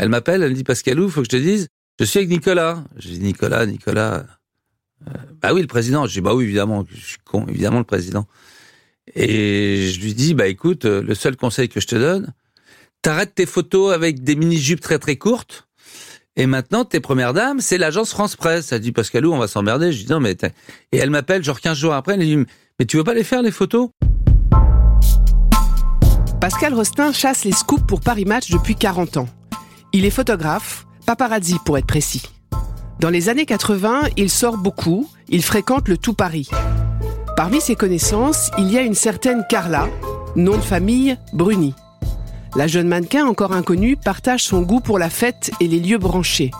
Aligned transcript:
Elle 0.00 0.08
m'appelle, 0.08 0.42
elle 0.42 0.52
me 0.52 0.54
dit 0.54 0.64
Pascalou, 0.64 1.10
faut 1.10 1.20
que 1.20 1.26
je 1.26 1.36
te 1.36 1.36
dise, 1.36 1.68
je 2.00 2.06
suis 2.06 2.20
avec 2.20 2.30
Nicolas. 2.30 2.82
Je 2.96 3.08
dis 3.10 3.20
Nicolas, 3.20 3.66
Nicolas. 3.66 4.24
Euh, 5.06 5.12
bah 5.42 5.52
oui, 5.52 5.60
le 5.60 5.66
président. 5.66 6.06
Je 6.06 6.14
dis 6.14 6.20
bah 6.22 6.34
oui, 6.34 6.44
évidemment, 6.44 6.86
je 6.90 6.98
suis 6.98 7.18
con, 7.22 7.46
évidemment 7.46 7.80
le 7.80 7.84
président. 7.84 8.26
Et 9.14 9.90
je 9.92 10.00
lui 10.00 10.14
dis 10.14 10.32
bah 10.32 10.46
écoute, 10.46 10.86
euh, 10.86 11.02
le 11.02 11.14
seul 11.14 11.36
conseil 11.36 11.68
que 11.68 11.80
je 11.80 11.86
te 11.86 11.96
donne, 11.96 12.32
t'arrêtes 13.02 13.34
tes 13.34 13.44
photos 13.44 13.92
avec 13.92 14.24
des 14.24 14.36
mini 14.36 14.56
jupes 14.56 14.80
très 14.80 14.98
très 14.98 15.16
courtes. 15.16 15.68
Et 16.34 16.46
maintenant, 16.46 16.86
tes 16.86 17.00
premières 17.00 17.34
dames, 17.34 17.60
c'est 17.60 17.76
l'agence 17.76 18.08
France 18.12 18.36
Presse. 18.36 18.72
Elle 18.72 18.80
dit 18.80 18.92
Pascalou, 18.92 19.34
on 19.34 19.38
va 19.38 19.48
s'emmerder. 19.48 19.92
Je 19.92 20.06
dis 20.06 20.10
non 20.10 20.20
mais 20.20 20.34
et 20.92 20.96
elle 20.96 21.10
m'appelle 21.10 21.44
genre 21.44 21.60
15 21.60 21.76
jours 21.76 21.92
après. 21.92 22.14
Elle 22.14 22.20
dit 22.20 22.36
mais 22.78 22.86
tu 22.86 22.96
veux 22.96 23.04
pas 23.04 23.12
les 23.12 23.24
faire 23.24 23.42
les 23.42 23.50
photos? 23.50 23.90
Pascal 26.40 26.72
Rostin 26.72 27.12
chasse 27.12 27.44
les 27.44 27.52
scoops 27.52 27.86
pour 27.86 28.00
Paris 28.00 28.24
Match 28.24 28.48
depuis 28.48 28.76
40 28.76 29.18
ans. 29.18 29.28
Il 29.92 30.04
est 30.04 30.10
photographe, 30.10 30.86
paparazzi 31.04 31.56
pour 31.64 31.76
être 31.76 31.86
précis. 31.86 32.22
Dans 33.00 33.10
les 33.10 33.28
années 33.28 33.44
80, 33.44 34.02
il 34.16 34.30
sort 34.30 34.56
beaucoup, 34.56 35.10
il 35.28 35.42
fréquente 35.42 35.88
le 35.88 35.98
tout 35.98 36.14
Paris. 36.14 36.48
Parmi 37.36 37.60
ses 37.60 37.74
connaissances, 37.74 38.52
il 38.56 38.70
y 38.70 38.78
a 38.78 38.82
une 38.82 38.94
certaine 38.94 39.44
Carla, 39.48 39.88
nom 40.36 40.56
de 40.56 40.62
famille 40.62 41.16
Bruni. 41.32 41.74
La 42.54 42.68
jeune 42.68 42.86
mannequin 42.86 43.26
encore 43.26 43.52
inconnue 43.52 43.96
partage 43.96 44.44
son 44.44 44.62
goût 44.62 44.78
pour 44.78 45.00
la 45.00 45.10
fête 45.10 45.50
et 45.58 45.66
les 45.66 45.80
lieux 45.80 45.98
branchés. 45.98 46.52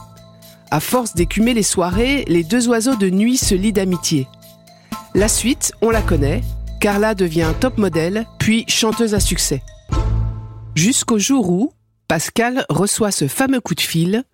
À 0.73 0.81
force 0.81 1.15
d'écumer 1.15 1.55
les 1.55 1.63
soirées, 1.63 2.25
les 2.27 2.43
deux 2.43 2.69
oiseaux 2.69 2.97
de 2.97 3.11
nuit 3.11 3.37
se 3.37 3.55
lient 3.55 3.73
d'amitié. 3.73 4.27
La 5.15 5.29
suite, 5.29 5.73
on 5.83 5.91
la 5.91 6.03
connaît. 6.03 6.41
Carla 6.81 7.15
devient 7.15 7.53
top 7.61 7.79
modèle, 7.79 8.27
puis 8.39 8.65
chanteuse 8.67 9.15
à 9.15 9.21
succès. 9.21 9.63
Jusqu'au 10.75 11.19
jour 11.19 11.49
où 11.51 11.73
Pascal 12.11 12.65
reçoit 12.69 13.13
ce 13.13 13.29
fameux 13.29 13.61
coup 13.61 13.77
de 13.77 13.81
fil. 13.81 14.25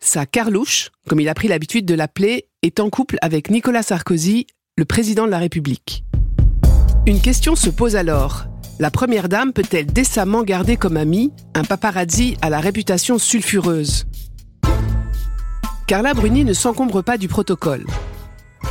Sa 0.00 0.26
Carlouche, 0.26 0.90
comme 1.08 1.20
il 1.20 1.28
a 1.28 1.34
pris 1.34 1.46
l'habitude 1.46 1.86
de 1.86 1.94
l'appeler, 1.94 2.48
est 2.62 2.80
en 2.80 2.90
couple 2.90 3.18
avec 3.22 3.50
Nicolas 3.50 3.84
Sarkozy, 3.84 4.48
le 4.76 4.84
président 4.84 5.26
de 5.26 5.30
la 5.30 5.38
République. 5.38 6.02
Une 7.06 7.20
question 7.20 7.54
se 7.54 7.70
pose 7.70 7.94
alors. 7.94 8.46
La 8.80 8.90
première 8.90 9.28
dame 9.28 9.52
peut-elle 9.52 9.86
décemment 9.86 10.42
garder 10.42 10.76
comme 10.76 10.96
ami 10.96 11.32
un 11.54 11.62
paparazzi 11.62 12.36
à 12.42 12.50
la 12.50 12.58
réputation 12.58 13.16
sulfureuse? 13.16 14.06
Carla 15.86 16.14
Bruni 16.14 16.44
ne 16.44 16.52
s'encombre 16.52 17.00
pas 17.00 17.16
du 17.16 17.28
protocole. 17.28 17.86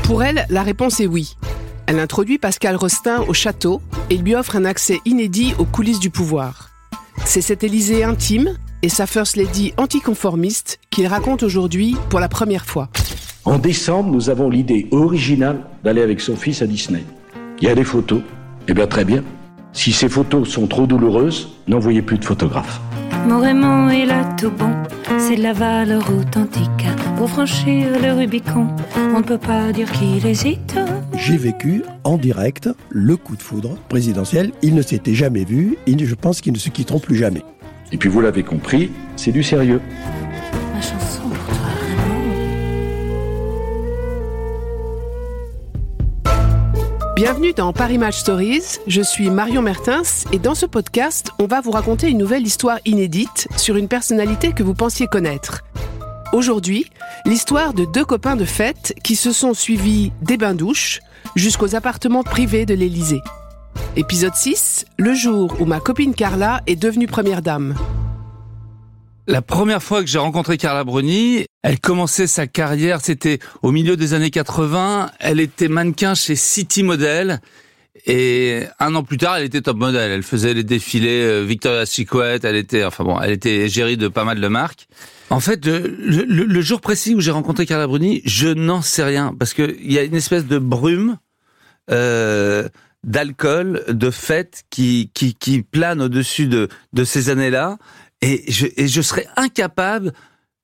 Pour 0.04 0.22
elle, 0.22 0.46
la 0.50 0.64
réponse 0.64 1.00
est 1.00 1.08
oui. 1.08 1.38
Elle 1.86 1.98
introduit 1.98 2.38
Pascal 2.38 2.76
Rostin 2.76 3.22
au 3.22 3.34
château 3.34 3.82
et 4.10 4.18
lui 4.18 4.36
offre 4.36 4.58
un 4.58 4.66
accès 4.66 5.00
inédit 5.06 5.54
aux 5.60 5.66
coulisses 5.66 6.02
du 6.02 6.10
pouvoir. 6.10 6.69
C'est 7.26 7.42
cet 7.42 7.64
Élysée 7.64 8.04
intime 8.04 8.56
et 8.82 8.90
sa 8.90 9.06
First 9.06 9.36
Lady 9.36 9.74
anticonformiste 9.78 10.80
qu'il 10.90 11.08
raconte 11.08 11.44
aujourd'hui 11.44 11.96
pour 12.10 12.20
la 12.20 12.30
première 12.30 12.66
fois. 12.66 12.90
En 13.46 13.58
décembre, 13.58 14.12
nous 14.12 14.30
avons 14.30 14.50
l'idée 14.50 14.88
originale 14.92 15.62
d'aller 15.84 16.02
avec 16.02 16.22
son 16.22 16.36
fils 16.36 16.62
à 16.62 16.68
Disney. 16.68 17.04
Il 17.62 17.68
y 17.68 17.72
a 17.72 17.76
des 17.76 17.84
photos. 17.84 18.22
Eh 18.68 18.74
bien, 18.74 18.88
très 18.88 19.06
bien. 19.06 19.24
Si 19.74 19.92
ces 19.92 20.10
photos 20.10 20.50
sont 20.50 20.68
trop 20.68 20.88
douloureuses, 20.88 21.50
n'envoyez 21.68 22.02
plus 22.02 22.18
de 22.18 22.26
photographes. 22.26 22.80
Mon 23.28 23.40
Raymond 23.40 23.90
est 23.90 24.06
là 24.06 24.24
tout 24.40 24.52
bon, 24.52 24.72
c'est 25.18 25.36
de 25.36 25.44
la 25.44 25.54
valeur 25.54 26.10
authentique. 26.10 26.88
Pour 27.18 27.30
franchir 27.30 28.00
le 28.02 28.14
Rubicon, 28.14 28.68
on 28.96 29.20
ne 29.20 29.24
peut 29.24 29.38
pas 29.38 29.72
dire 29.72 29.92
qu'il 29.92 30.26
hésite. 30.26 30.76
J'ai 31.22 31.36
vécu 31.36 31.84
en 32.06 32.18
direct 32.18 32.70
le 32.90 33.18
coup 33.18 33.36
de 33.36 33.42
foudre 33.42 33.78
présidentiel. 33.90 34.52
Ils 34.62 34.74
ne 34.74 34.82
s'étaient 34.82 35.14
jamais 35.14 35.44
vus 35.44 35.78
et 35.86 35.98
je 35.98 36.16
pense 36.16 36.40
qu'ils 36.40 36.54
ne 36.54 36.58
se 36.58 36.70
quitteront 36.70 37.00
plus 37.00 37.18
jamais. 37.18 37.44
Et 37.92 37.98
puis 37.98 38.08
vous 38.08 38.22
l'avez 38.22 38.44
compris, 38.44 38.90
c'est 39.18 39.34
du 39.34 39.44
sérieux. 39.44 39.82
Ma 40.74 40.82
chanson 40.82 41.24
pour 41.24 41.58
toi, 41.58 41.68
Raymond. 41.82 42.36
Bienvenue 47.18 47.52
dans 47.52 47.74
Paris 47.74 47.98
Match 47.98 48.20
Stories, 48.20 48.80
je 48.88 49.02
suis 49.02 49.30
Marion 49.30 49.62
Mertens 49.62 50.26
et 50.32 50.40
dans 50.40 50.56
ce 50.56 50.66
podcast, 50.66 51.32
on 51.38 51.48
va 51.48 51.60
vous 51.60 51.72
raconter 51.72 52.10
une 52.10 52.18
nouvelle 52.18 52.48
histoire 52.48 52.80
inédite 52.86 53.50
sur 53.58 53.76
une 53.76 53.90
personnalité 53.90 54.54
que 54.54 54.64
vous 54.64 54.74
pensiez 54.74 55.08
connaître. 55.08 55.64
Aujourd'hui, 56.32 56.86
l'histoire 57.26 57.74
de 57.74 57.86
deux 57.86 58.06
copains 58.06 58.36
de 58.36 58.46
fête 58.46 58.94
qui 59.04 59.16
se 59.16 59.32
sont 59.32 59.56
suivis 59.56 60.12
des 60.22 60.38
bains-douches 60.38 61.00
jusqu'aux 61.36 61.76
appartements 61.76 62.22
privés 62.22 62.68
de 62.68 62.76
l'Élysée. 62.76 63.22
Épisode 63.96 64.36
6, 64.36 64.86
le 65.00 65.16
jour 65.16 65.56
où 65.60 65.66
ma 65.66 65.80
copine 65.80 66.14
Carla 66.14 66.62
est 66.68 66.76
devenue 66.76 67.08
première 67.08 67.42
dame. 67.42 67.76
La 69.26 69.42
première 69.42 69.82
fois 69.82 70.02
que 70.02 70.08
j'ai 70.08 70.20
rencontré 70.20 70.58
Carla 70.58 70.84
Bruni, 70.84 71.46
elle 71.64 71.80
commençait 71.80 72.28
sa 72.28 72.46
carrière, 72.46 73.02
c'était 73.02 73.40
au 73.64 73.72
milieu 73.72 73.98
des 73.98 74.14
années 74.14 74.30
80. 74.30 75.10
Elle 75.20 75.40
était 75.40 75.68
mannequin 75.68 76.14
chez 76.14 76.36
City 76.36 76.84
Model. 76.84 77.42
Et 78.06 78.64
un 78.80 78.96
an 78.96 79.04
plus 79.04 79.18
tard, 79.18 79.38
elle 79.38 79.46
était 79.46 79.62
top 79.62 79.78
modèle. 79.78 80.12
Elle 80.12 80.24
faisait 80.24 80.54
les 80.54 80.64
défilés 80.64 81.22
euh, 81.24 81.44
Victoria's 81.44 81.90
Secret. 81.90 82.40
Elle 82.44 82.56
était, 82.56 82.84
enfin 82.84 83.04
bon, 83.04 83.20
elle 83.20 83.32
était 83.32 83.58
égérie 83.58 83.98
de 83.98 84.08
pas 84.08 84.24
mal 84.24 84.40
de 84.40 84.48
marques. 84.48 84.88
En 85.30 85.40
fait, 85.40 85.68
euh, 85.68 85.96
le, 86.00 86.62
jour 86.62 86.82
précis 86.82 87.16
où 87.16 87.22
j'ai 87.22 87.32
rencontré 87.32 87.66
Carla 87.66 87.88
Bruni, 87.88 88.22
je 88.26 88.48
n'en 88.48 88.82
sais 88.82 89.04
rien 89.04 89.36
parce 89.38 89.54
que 89.54 89.76
il 89.80 89.92
y 89.92 90.00
a 90.00 90.04
une 90.04 90.16
espèce 90.16 90.46
de 90.46 90.58
brume 90.58 91.18
euh, 91.92 92.68
d'alcool, 93.04 93.84
de 93.90 94.10
fête 94.10 94.64
qui 94.70 95.12
qui, 95.14 95.62
plane 95.62 96.02
au-dessus 96.02 96.48
de 96.48 97.04
ces 97.04 97.30
années-là. 97.30 97.78
Et 98.22 98.52
je 98.52 99.02
serais 99.02 99.28
incapable. 99.38 100.14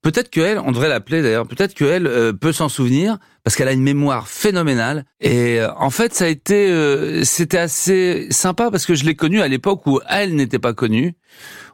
Peut-être 0.02 0.30
qu'elle, 0.30 0.60
on 0.60 0.72
devrait 0.72 0.90
l'appeler 0.90 1.22
d'ailleurs. 1.22 1.48
Peut-être 1.48 1.74
qu'elle 1.74 2.34
peut 2.40 2.52
s'en 2.52 2.70
souvenir 2.70 3.18
parce 3.46 3.56
qu'elle 3.56 3.68
a 3.68 3.74
une 3.74 3.84
mémoire 3.84 4.28
phénoménale. 4.28 5.06
Et 5.22 5.60
euh, 5.60 5.70
en 5.78 5.92
fait, 5.92 6.16
ça 6.16 6.26
a 6.26 6.28
été, 6.30 6.68
euh, 6.72 7.24
c'était 7.24 7.60
assez 7.60 8.28
sympa 8.32 8.72
parce 8.72 8.88
que 8.88 8.96
je 8.96 9.06
l'ai 9.06 9.16
connue 9.16 9.40
à 9.40 9.48
l'époque 9.48 9.86
où 9.86 10.02
elle 10.10 10.36
n'était 10.36 10.58
pas 10.58 10.74
connue. 10.74 11.14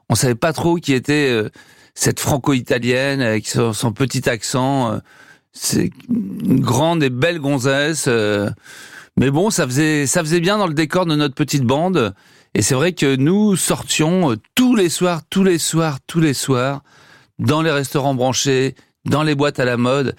On 0.10 0.16
savait 0.16 0.36
pas 0.36 0.52
trop 0.52 0.76
qui 0.76 0.92
était 0.94 1.30
euh, 1.32 1.50
cette 1.96 2.20
franco-italienne 2.20 3.22
avec 3.22 3.48
son, 3.48 3.94
petit 3.94 4.30
accent. 4.30 4.92
euh, 4.92 4.98
c'est 5.54 5.92
une 6.10 6.60
grande 6.60 7.04
et 7.04 7.10
belle 7.10 7.40
gonzesse. 7.40 8.06
euh, 8.10 8.50
mais 9.18 9.32
bon, 9.32 9.50
ça 9.50 9.66
faisait, 9.66 10.08
ça 10.08 10.20
faisait 10.20 10.42
bien 10.42 10.58
dans 10.58 10.68
le 10.68 10.74
décor 10.74 11.06
de 11.06 11.16
notre 11.16 11.36
petite 11.36 11.64
bande. 11.64 12.14
Et 12.54 12.62
c'est 12.62 12.76
vrai 12.76 12.92
que 12.92 13.16
nous 13.16 13.56
sortions 13.56 14.36
tous 14.56 14.76
les 14.76 14.90
soirs, 14.90 15.22
tous 15.30 15.46
les 15.46 15.58
soirs, 15.58 16.00
tous 16.06 16.20
les 16.20 16.34
soirs, 16.34 16.84
dans 17.40 17.62
les 17.62 17.72
restaurants 17.72 18.14
branchés, 18.14 18.76
dans 19.06 19.24
les 19.24 19.36
boîtes 19.36 19.62
à 19.62 19.66
la 19.66 19.78
mode. 19.78 20.18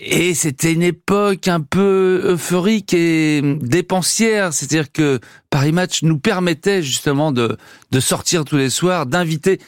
Et 0.00 0.32
c'était 0.34 0.72
une 0.72 0.84
époque 0.84 1.48
un 1.48 1.60
peu 1.60 2.22
euphorique 2.24 2.94
et 2.94 3.42
dépensière. 3.60 4.52
C'est-à-dire 4.52 4.92
que 4.92 5.18
Paris 5.50 5.72
Match 5.72 6.04
nous 6.04 6.20
permettait 6.20 6.84
justement 6.84 7.32
de, 7.32 7.56
de 7.90 8.00
sortir 8.00 8.44
tous 8.44 8.56
les 8.56 8.70
soirs, 8.70 9.06
d'inviter, 9.06 9.58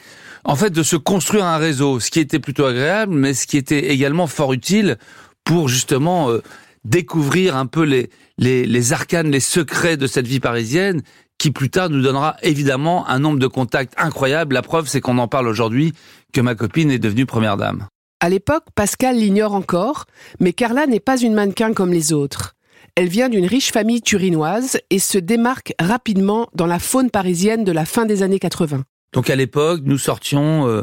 en 0.44 0.54
fait, 0.54 0.70
de 0.70 0.84
se 0.84 0.94
construire 0.94 1.46
un 1.46 1.56
réseau, 1.56 1.98
ce 1.98 2.12
qui 2.12 2.20
était 2.20 2.38
plutôt 2.38 2.64
agréable, 2.64 3.12
mais 3.12 3.34
ce 3.34 3.48
qui 3.48 3.56
était 3.56 3.90
également 3.90 4.28
fort 4.28 4.52
utile 4.52 4.98
pour 5.42 5.68
justement 5.68 6.30
euh, 6.30 6.42
découvrir 6.84 7.56
un 7.56 7.66
peu 7.66 7.82
les, 7.82 8.08
les, 8.38 8.66
les 8.66 8.92
arcanes, 8.92 9.32
les 9.32 9.40
secrets 9.40 9.96
de 9.96 10.06
cette 10.06 10.28
vie 10.28 10.38
parisienne, 10.38 11.02
qui 11.38 11.50
plus 11.50 11.70
tard 11.70 11.90
nous 11.90 12.02
donnera 12.02 12.36
évidemment 12.42 13.08
un 13.08 13.18
nombre 13.18 13.40
de 13.40 13.48
contacts 13.48 13.94
incroyable. 13.96 14.54
La 14.54 14.62
preuve, 14.62 14.86
c'est 14.86 15.00
qu'on 15.00 15.18
en 15.18 15.26
parle 15.26 15.48
aujourd'hui, 15.48 15.92
que 16.32 16.40
ma 16.40 16.54
copine 16.54 16.92
est 16.92 17.00
devenue 17.00 17.26
première 17.26 17.56
dame. 17.56 17.88
À 18.20 18.28
l'époque, 18.28 18.64
Pascal 18.74 19.16
l'ignore 19.16 19.54
encore, 19.54 20.04
mais 20.40 20.52
Carla 20.52 20.86
n'est 20.86 21.00
pas 21.00 21.18
une 21.18 21.32
mannequin 21.32 21.72
comme 21.72 21.90
les 21.90 22.12
autres. 22.12 22.54
Elle 22.94 23.08
vient 23.08 23.30
d'une 23.30 23.46
riche 23.46 23.72
famille 23.72 24.02
turinoise 24.02 24.78
et 24.90 24.98
se 24.98 25.16
démarque 25.16 25.72
rapidement 25.80 26.48
dans 26.54 26.66
la 26.66 26.78
faune 26.78 27.10
parisienne 27.10 27.64
de 27.64 27.72
la 27.72 27.86
fin 27.86 28.04
des 28.04 28.22
années 28.22 28.38
80. 28.38 28.84
Donc 29.14 29.30
à 29.30 29.36
l'époque, 29.36 29.80
nous 29.84 29.96
sortions, 29.96 30.68
euh, 30.68 30.82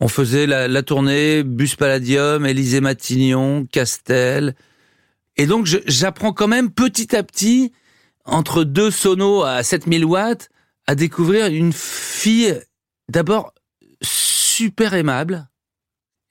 on 0.00 0.08
faisait 0.08 0.46
la, 0.46 0.68
la 0.68 0.82
tournée 0.82 1.42
Bus 1.42 1.76
Palladium, 1.76 2.46
Élysée 2.46 2.80
Matignon, 2.80 3.66
Castel. 3.70 4.54
Et 5.36 5.44
donc 5.44 5.66
j'apprends 5.86 6.32
quand 6.32 6.48
même 6.48 6.70
petit 6.70 7.14
à 7.14 7.22
petit, 7.22 7.72
entre 8.24 8.64
deux 8.64 8.90
sonos 8.90 9.42
à 9.42 9.62
7000 9.62 10.06
watts, 10.06 10.48
à 10.86 10.94
découvrir 10.94 11.46
une 11.48 11.74
fille 11.74 12.58
d'abord 13.10 13.52
super 14.02 14.94
aimable, 14.94 15.49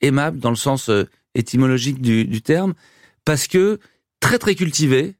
aimable 0.01 0.39
dans 0.39 0.49
le 0.49 0.55
sens 0.55 0.89
euh, 0.89 1.07
étymologique 1.35 2.01
du, 2.01 2.25
du 2.25 2.41
terme, 2.41 2.73
parce 3.25 3.47
que 3.47 3.79
très 4.19 4.37
très 4.39 4.55
cultivée, 4.55 5.15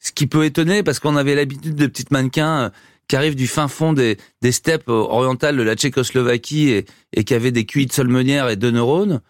ce 0.00 0.12
qui 0.12 0.26
peut 0.26 0.44
étonner 0.44 0.82
parce 0.82 1.00
qu'on 1.00 1.16
avait 1.16 1.34
l'habitude 1.34 1.74
de 1.74 1.86
petites 1.86 2.10
mannequins 2.10 2.60
euh, 2.60 2.70
qui 3.08 3.16
arrivent 3.16 3.36
du 3.36 3.46
fin 3.46 3.68
fond 3.68 3.92
des, 3.92 4.18
des 4.42 4.52
steppes 4.52 4.88
orientales 4.88 5.56
de 5.56 5.62
la 5.62 5.74
Tchécoslovaquie 5.76 6.70
et, 6.70 6.86
et 7.14 7.24
qui 7.24 7.34
avaient 7.34 7.52
des 7.52 7.64
QI 7.64 7.86
de 7.86 7.92
solmenière 7.92 8.48
et 8.50 8.56
deux 8.56 8.70
neurones. 8.70 9.22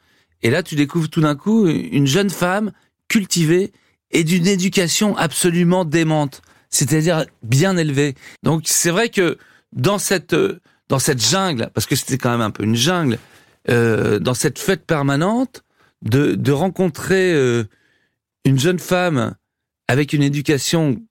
Et 0.42 0.50
là, 0.50 0.62
tu 0.62 0.74
découvres 0.74 1.08
tout 1.08 1.20
d'un 1.20 1.36
coup 1.36 1.68
une 1.68 2.06
jeune 2.06 2.30
femme 2.30 2.72
cultivée 3.08 3.72
et 4.10 4.24
d'une 4.24 4.46
éducation 4.46 5.16
absolument 5.16 5.84
démente, 5.84 6.42
c'est-à-dire 6.70 7.24
bien 7.42 7.76
élevée. 7.76 8.14
Donc 8.42 8.62
c'est 8.64 8.90
vrai 8.90 9.08
que 9.10 9.38
dans 9.72 9.98
cette 9.98 10.34
euh, 10.34 10.60
dans 10.88 10.98
cette 10.98 11.22
jungle, 11.22 11.70
parce 11.74 11.86
que 11.86 11.96
c'était 11.96 12.16
quand 12.16 12.30
même 12.30 12.40
un 12.40 12.50
peu 12.50 12.64
une 12.64 12.74
jungle, 12.74 13.18
euh, 13.70 14.18
dans 14.18 14.34
cette 14.34 14.58
fête 14.58 14.86
permanente, 14.86 15.62
de, 16.02 16.52
rencontrer 16.52 17.32
euh, 17.34 17.64
une 18.44 18.58
jeune 18.58 18.78
femme 18.78 19.34
avec 19.88 20.12
une 20.12 20.22
éducation 20.22 21.02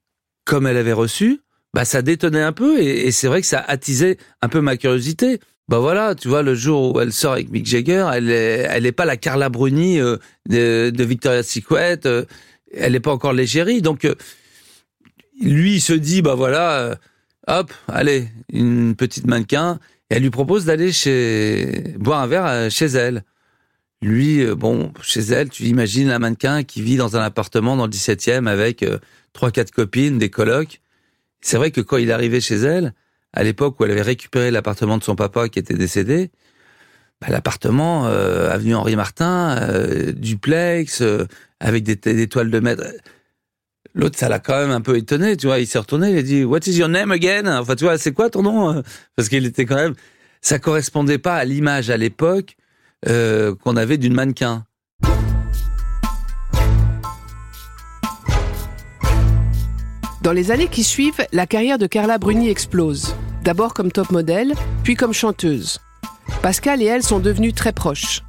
comme 0.44 0.66
elle 0.66 0.76
avait 0.76 0.92
reçue, 0.92 1.40
bah 1.74 1.84
ça 1.84 2.00
détonnait 2.00 2.42
un 2.42 2.52
peu 2.52 2.80
et, 2.80 3.10
c'est 3.10 3.28
vrai 3.28 3.42
que 3.42 3.46
ça 3.46 3.60
attisait 3.60 4.16
un 4.40 4.48
peu 4.48 4.60
ma 4.60 4.76
curiosité. 4.76 5.40
Bah 5.68 5.78
voilà, 5.78 6.14
tu 6.14 6.28
vois, 6.28 6.42
le 6.42 6.54
jour 6.54 6.94
où 6.94 7.00
elle 7.00 7.12
sort 7.12 7.34
avec 7.34 7.50
Mick 7.50 7.66
Jagger, 7.66 8.08
elle 8.14 8.30
est, 8.30 8.66
elle 8.70 8.90
pas 8.94 9.04
la 9.04 9.18
Carla 9.18 9.50
Bruni 9.50 10.00
euh, 10.00 10.16
de, 10.48 10.90
de 10.90 11.04
Victoria's 11.04 11.46
Secret, 11.46 12.00
elle 12.72 12.94
est 12.94 13.00
pas 13.00 13.12
encore 13.12 13.34
l'égérie. 13.34 13.82
Donc, 13.82 14.08
lui, 15.42 15.74
il 15.74 15.80
se 15.80 15.92
dit, 15.92 16.22
bah 16.22 16.34
voilà, 16.34 16.98
hop, 17.46 17.72
allez, 17.86 18.28
une 18.50 18.94
petite 18.96 19.26
mannequin, 19.26 19.78
et 20.10 20.16
elle 20.16 20.22
lui 20.22 20.30
propose 20.30 20.64
d'aller 20.64 20.92
chez 20.92 21.94
boire 21.98 22.20
un 22.20 22.26
verre 22.26 22.46
euh, 22.46 22.70
chez 22.70 22.86
elle. 22.86 23.24
Lui, 24.00 24.42
euh, 24.42 24.54
bon, 24.54 24.92
chez 25.02 25.20
elle, 25.20 25.48
tu 25.48 25.64
imagines 25.64 26.10
un 26.10 26.18
mannequin 26.18 26.62
qui 26.62 26.82
vit 26.82 26.96
dans 26.96 27.16
un 27.16 27.22
appartement 27.22 27.76
dans 27.76 27.86
le 27.86 27.92
17e 27.92 28.46
avec 28.46 28.82
euh, 28.82 28.98
trois, 29.32 29.50
quatre 29.50 29.70
copines, 29.70 30.18
des 30.18 30.30
colocs. 30.30 30.80
C'est 31.40 31.56
vrai 31.56 31.70
que 31.70 31.80
quand 31.80 31.96
il 31.96 32.12
arrivé 32.12 32.40
chez 32.40 32.56
elle, 32.56 32.94
à 33.32 33.42
l'époque 33.42 33.78
où 33.78 33.84
elle 33.84 33.90
avait 33.90 34.02
récupéré 34.02 34.50
l'appartement 34.50 34.98
de 34.98 35.04
son 35.04 35.16
papa 35.16 35.48
qui 35.48 35.58
était 35.58 35.74
décédé, 35.74 36.30
bah, 37.20 37.28
l'appartement, 37.30 38.06
euh, 38.06 38.50
avenue 38.50 38.74
Henri 38.74 38.96
Martin, 38.96 39.56
euh, 39.60 40.12
duplex, 40.12 41.02
euh, 41.02 41.26
avec 41.60 41.82
des, 41.82 41.96
des 41.96 42.28
toiles 42.28 42.50
de 42.50 42.60
maître. 42.60 42.84
L'autre, 43.94 44.18
ça 44.18 44.28
l'a 44.28 44.38
quand 44.38 44.58
même 44.58 44.70
un 44.70 44.80
peu 44.80 44.96
étonné, 44.96 45.36
tu 45.36 45.46
vois. 45.46 45.58
Il 45.58 45.66
s'est 45.66 45.78
retourné, 45.78 46.10
il 46.10 46.18
a 46.18 46.22
dit, 46.22 46.44
What 46.44 46.60
is 46.66 46.78
your 46.78 46.88
name 46.88 47.10
again? 47.10 47.46
Enfin, 47.58 47.74
tu 47.74 47.84
vois, 47.84 47.98
c'est 47.98 48.12
quoi 48.12 48.30
ton 48.30 48.42
nom? 48.42 48.82
Parce 49.16 49.28
qu'il 49.28 49.44
était 49.46 49.64
quand 49.64 49.76
même, 49.76 49.94
ça 50.40 50.58
correspondait 50.58 51.18
pas 51.18 51.34
à 51.34 51.44
l'image 51.44 51.90
à 51.90 51.96
l'époque 51.96 52.56
euh, 53.08 53.54
qu'on 53.54 53.76
avait 53.76 53.96
d'une 53.96 54.14
mannequin. 54.14 54.64
Dans 60.22 60.32
les 60.32 60.50
années 60.50 60.68
qui 60.68 60.84
suivent, 60.84 61.24
la 61.32 61.46
carrière 61.46 61.78
de 61.78 61.86
Carla 61.86 62.18
Bruni 62.18 62.50
explose. 62.50 63.14
D'abord 63.44 63.72
comme 63.72 63.90
top 63.92 64.10
modèle, 64.10 64.52
puis 64.82 64.94
comme 64.94 65.14
chanteuse. 65.14 65.78
Pascal 66.42 66.82
et 66.82 66.86
elle 66.86 67.02
sont 67.02 67.20
devenus 67.20 67.54
très 67.54 67.72
proches. 67.72 68.22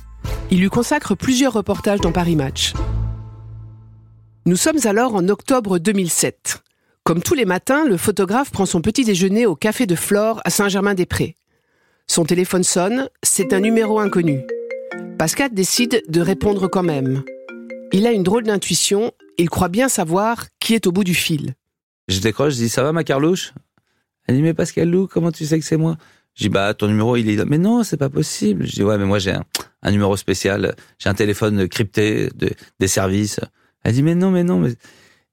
Il 0.51 0.61
lui 0.61 0.69
consacre 0.69 1.15
plusieurs 1.15 1.53
reportages 1.53 1.99
dans 1.99 2.11
Paris 2.11 2.35
Match. 2.35 2.73
Nous 4.45 4.55
sommes 4.55 4.79
alors 4.85 5.15
en 5.15 5.27
octobre 5.27 5.79
2007. 5.79 6.63
Comme 7.03 7.21
tous 7.21 7.33
les 7.33 7.45
matins, 7.45 7.85
le 7.85 7.97
photographe 7.97 8.51
prend 8.51 8.65
son 8.65 8.81
petit 8.81 9.03
déjeuner 9.03 9.45
au 9.45 9.55
Café 9.55 9.85
de 9.85 9.95
Flore 9.95 10.41
à 10.45 10.49
Saint-Germain-des-Prés. 10.49 11.35
Son 12.07 12.23
téléphone 12.23 12.63
sonne, 12.63 13.09
c'est 13.21 13.53
un 13.53 13.59
numéro 13.59 13.99
inconnu. 13.99 14.41
Pascal 15.17 15.53
décide 15.53 16.01
de 16.07 16.21
répondre 16.21 16.67
quand 16.67 16.83
même. 16.83 17.23
Il 17.91 18.07
a 18.07 18.11
une 18.11 18.23
drôle 18.23 18.43
d'intuition, 18.43 19.11
il 19.37 19.49
croit 19.49 19.67
bien 19.67 19.89
savoir 19.89 20.45
qui 20.59 20.73
est 20.73 20.87
au 20.87 20.91
bout 20.91 21.03
du 21.03 21.15
fil. 21.15 21.55
Je 22.07 22.19
décroche, 22.19 22.53
je 22.53 22.59
dis, 22.59 22.69
ça 22.69 22.81
va 22.81 22.93
ma 22.93 23.03
Carlouche? 23.03 23.53
Elle 24.27 24.55
Pascal 24.55 24.89
Lou, 24.89 25.07
comment 25.07 25.31
tu 25.31 25.45
sais 25.45 25.59
que 25.59 25.65
c'est 25.65 25.77
moi? 25.77 25.97
Je 26.35 26.43
dis, 26.43 26.49
bah 26.49 26.73
ton 26.73 26.87
numéro, 26.87 27.17
il 27.17 27.29
est. 27.29 27.43
Mais 27.45 27.57
non, 27.57 27.83
c'est 27.83 27.97
pas 27.97 28.09
possible. 28.09 28.65
Je 28.65 28.71
dis, 28.71 28.83
ouais, 28.83 28.97
mais 28.97 29.05
moi 29.05 29.19
j'ai 29.19 29.33
un, 29.33 29.91
numéro 29.91 30.15
spécial, 30.15 30.75
j'ai 30.97 31.09
un 31.09 31.13
téléphone 31.13 31.67
crypté 31.67 32.29
de, 32.35 32.51
des 32.79 32.87
services. 32.87 33.39
Elle 33.83 33.93
dit, 33.93 34.03
mais 34.03 34.15
non, 34.15 34.31
mais 34.31 34.43
non. 34.43 34.59
Mais... 34.59 34.73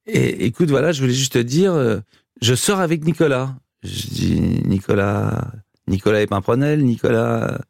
Écoute, 0.07 0.71
voilà, 0.71 0.93
je 0.93 1.01
voulais 1.01 1.15
juste 1.15 1.35
te 1.35 1.39
dire, 1.39 1.73
euh, 1.73 1.99
je 2.41 2.55
sors 2.55 2.81
avec 2.81 3.05
Nicolas. 3.05 3.57
Je 3.83 4.07
dis, 4.07 4.41
Nicolas, 4.65 5.53
Nicolas 5.89 6.23
et 6.23 6.27
Pimprenel, 6.27 6.85
Nicolas. 6.85 7.61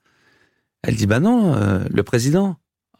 Elle 0.82 0.96
dit, 0.96 1.06
bah 1.06 1.20
non, 1.20 1.54
euh, 1.54 1.80
le 1.90 2.02
président. 2.02 2.56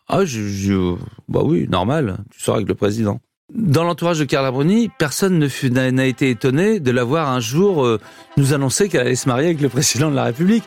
Ah, 0.09 0.25
je, 0.25 0.41
je, 0.43 0.95
bah 1.29 1.41
oui, 1.45 1.67
normal, 1.69 2.19
tu 2.31 2.41
sors 2.41 2.57
avec 2.57 2.69
le 2.69 2.75
président. 2.75 3.21
Dans 3.55 3.85
l'entourage 3.85 4.19
de 4.19 4.25
Carla 4.25 4.51
Bruni, 4.51 4.91
personne 4.99 5.39
n'a 5.39 6.07
été 6.07 6.31
étonné 6.31 6.81
de 6.81 6.91
la 6.91 7.05
voir 7.05 7.29
un 7.29 7.41
jour 7.41 7.85
euh, 7.85 8.01
nous 8.37 8.55
annoncer 8.55 8.89
qu'elle 8.89 9.03
allait 9.03 9.15
se 9.15 9.29
marier 9.29 9.47
avec 9.47 9.61
le 9.61 9.69
président 9.69 10.11
de 10.11 10.17
la 10.17 10.25
République. 10.25 10.65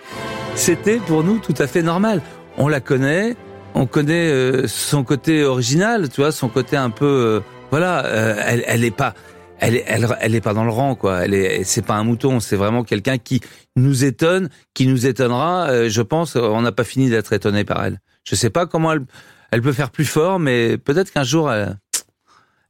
C'était 0.55 0.97
pour 0.97 1.23
nous 1.23 1.39
tout 1.39 1.55
à 1.57 1.67
fait 1.67 1.83
normal. 1.83 2.21
On 2.57 2.67
la 2.67 2.79
connaît, 2.79 3.35
on 3.75 3.85
connaît 3.85 4.29
euh, 4.31 4.67
son 4.67 5.03
côté 5.03 5.43
original, 5.43 6.09
tu 6.09 6.21
vois, 6.21 6.31
son 6.31 6.49
côté 6.49 6.75
un 6.77 6.89
peu, 6.89 7.05
euh, 7.05 7.39
voilà, 7.71 8.05
euh, 8.05 8.35
elle, 8.45 8.63
elle 8.67 8.83
est 8.83 8.91
pas, 8.95 9.13
elle, 9.59 9.75
est- 9.75 9.83
elle, 9.87 10.07
elle 10.21 10.35
est 10.35 10.41
pas 10.41 10.53
dans 10.53 10.63
le 10.65 10.71
rang, 10.71 10.95
quoi. 10.95 11.23
Elle 11.25 11.33
est, 11.33 11.63
c'est 11.63 11.85
pas 11.85 11.95
un 11.95 12.03
mouton, 12.03 12.39
c'est 12.39 12.55
vraiment 12.55 12.83
quelqu'un 12.83 13.17
qui 13.17 13.41
nous 13.75 14.03
étonne, 14.03 14.49
qui 14.73 14.87
nous 14.87 15.05
étonnera. 15.05 15.87
je 15.87 16.01
pense, 16.01 16.35
on 16.35 16.61
n'a 16.61 16.71
pas 16.71 16.83
fini 16.83 17.09
d'être 17.09 17.33
étonné 17.33 17.63
par 17.63 17.83
elle. 17.85 17.99
Je 18.23 18.35
sais 18.35 18.49
pas 18.49 18.65
comment 18.65 18.91
elle, 18.93 19.05
elle 19.51 19.61
peut 19.61 19.73
faire 19.73 19.91
plus 19.91 20.05
fort, 20.05 20.39
mais 20.39 20.77
peut-être 20.77 21.11
qu'un 21.11 21.23
jour 21.23 21.51
elle, 21.51 21.77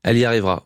elle 0.04 0.18
y 0.18 0.26
arrivera. 0.26 0.66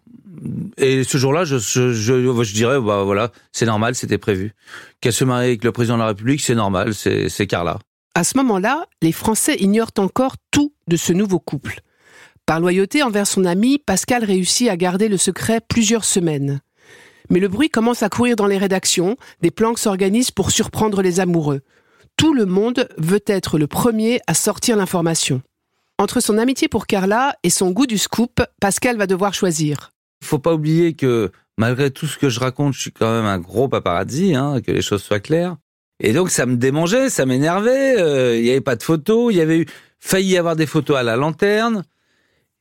Et 0.78 1.04
ce 1.04 1.18
jour-là, 1.18 1.46
je, 1.46 1.58
je, 1.58 1.94
je, 1.94 2.44
je 2.44 2.54
dirais, 2.54 2.80
bah 2.82 3.04
voilà, 3.04 3.32
c'est 3.52 3.66
normal, 3.66 3.96
c'était 3.96 4.18
prévu. 4.18 4.54
Qu'elle 5.00 5.14
se 5.14 5.24
marie 5.24 5.48
avec 5.48 5.64
le 5.64 5.72
président 5.72 5.96
de 5.96 6.02
la 6.02 6.08
République, 6.08 6.42
c'est 6.42 6.56
normal, 6.56 6.94
c'est 6.94 7.48
Carla. 7.48 7.80
À 8.16 8.24
ce 8.24 8.38
moment-là, 8.38 8.86
les 9.02 9.12
Français 9.12 9.56
ignorent 9.60 9.92
encore 9.98 10.36
tout 10.52 10.74
de 10.88 10.98
ce 10.98 11.14
nouveau 11.14 11.40
couple. 11.40 11.80
Par 12.46 12.60
loyauté 12.60 13.02
envers 13.02 13.26
son 13.26 13.44
ami, 13.44 13.80
Pascal 13.80 14.24
réussit 14.24 14.70
à 14.70 14.78
garder 14.78 15.08
le 15.08 15.18
secret 15.18 15.62
plusieurs 15.68 16.06
semaines. 16.06 16.62
Mais 17.32 17.40
le 17.40 17.48
bruit 17.48 17.70
commence 17.70 18.04
à 18.04 18.10
courir 18.10 18.36
dans 18.36 18.46
les 18.46 18.60
rédactions, 18.60 19.16
des 19.42 19.50
planques 19.50 19.80
s'organisent 19.80 20.30
pour 20.30 20.52
surprendre 20.52 21.02
les 21.02 21.20
amoureux. 21.20 21.62
Tout 22.16 22.36
le 22.36 22.46
monde 22.46 22.88
veut 22.98 23.24
être 23.26 23.58
le 23.58 23.66
premier 23.66 24.20
à 24.28 24.36
sortir 24.36 24.76
l'information. 24.76 25.42
Entre 25.98 26.20
son 26.20 26.38
amitié 26.38 26.68
pour 26.68 26.86
Carla 26.86 27.36
et 27.42 27.50
son 27.50 27.72
goût 27.72 27.88
du 27.88 27.98
scoop, 27.98 28.44
Pascal 28.60 28.98
va 28.98 29.08
devoir 29.08 29.34
choisir. 29.34 29.92
Il 30.22 30.28
faut 30.28 30.40
pas 30.40 30.54
oublier 30.54 30.94
que 30.94 31.32
malgré 31.58 31.90
tout 31.90 32.06
ce 32.06 32.20
que 32.20 32.30
je 32.30 32.40
raconte, 32.40 32.74
je 32.74 32.82
suis 32.82 32.92
quand 32.92 33.12
même 33.12 33.26
un 33.26 33.40
gros 33.40 33.68
paparazzi, 33.68 34.36
hein, 34.36 34.62
que 34.62 34.72
les 34.72 34.82
choses 34.84 35.02
soient 35.02 35.20
claires. 35.20 35.58
Et 36.06 36.12
donc 36.14 36.30
ça 36.30 36.46
me 36.46 36.58
démangeait, 36.58 37.10
ça 37.10 37.26
m'énervait. 37.26 37.96
euh, 38.00 38.38
Il 38.38 38.46
y 38.46 38.52
avait 38.52 38.62
pas 38.62 38.76
de 38.76 38.84
photos, 38.84 39.34
il 39.34 39.38
y 39.38 39.42
avait 39.42 39.60
eu 39.60 39.66
failli 40.00 40.32
y 40.32 40.38
avoir 40.38 40.56
des 40.56 40.66
photos 40.68 40.98
à 40.98 41.04
la 41.04 41.16
lanterne. 41.16 41.84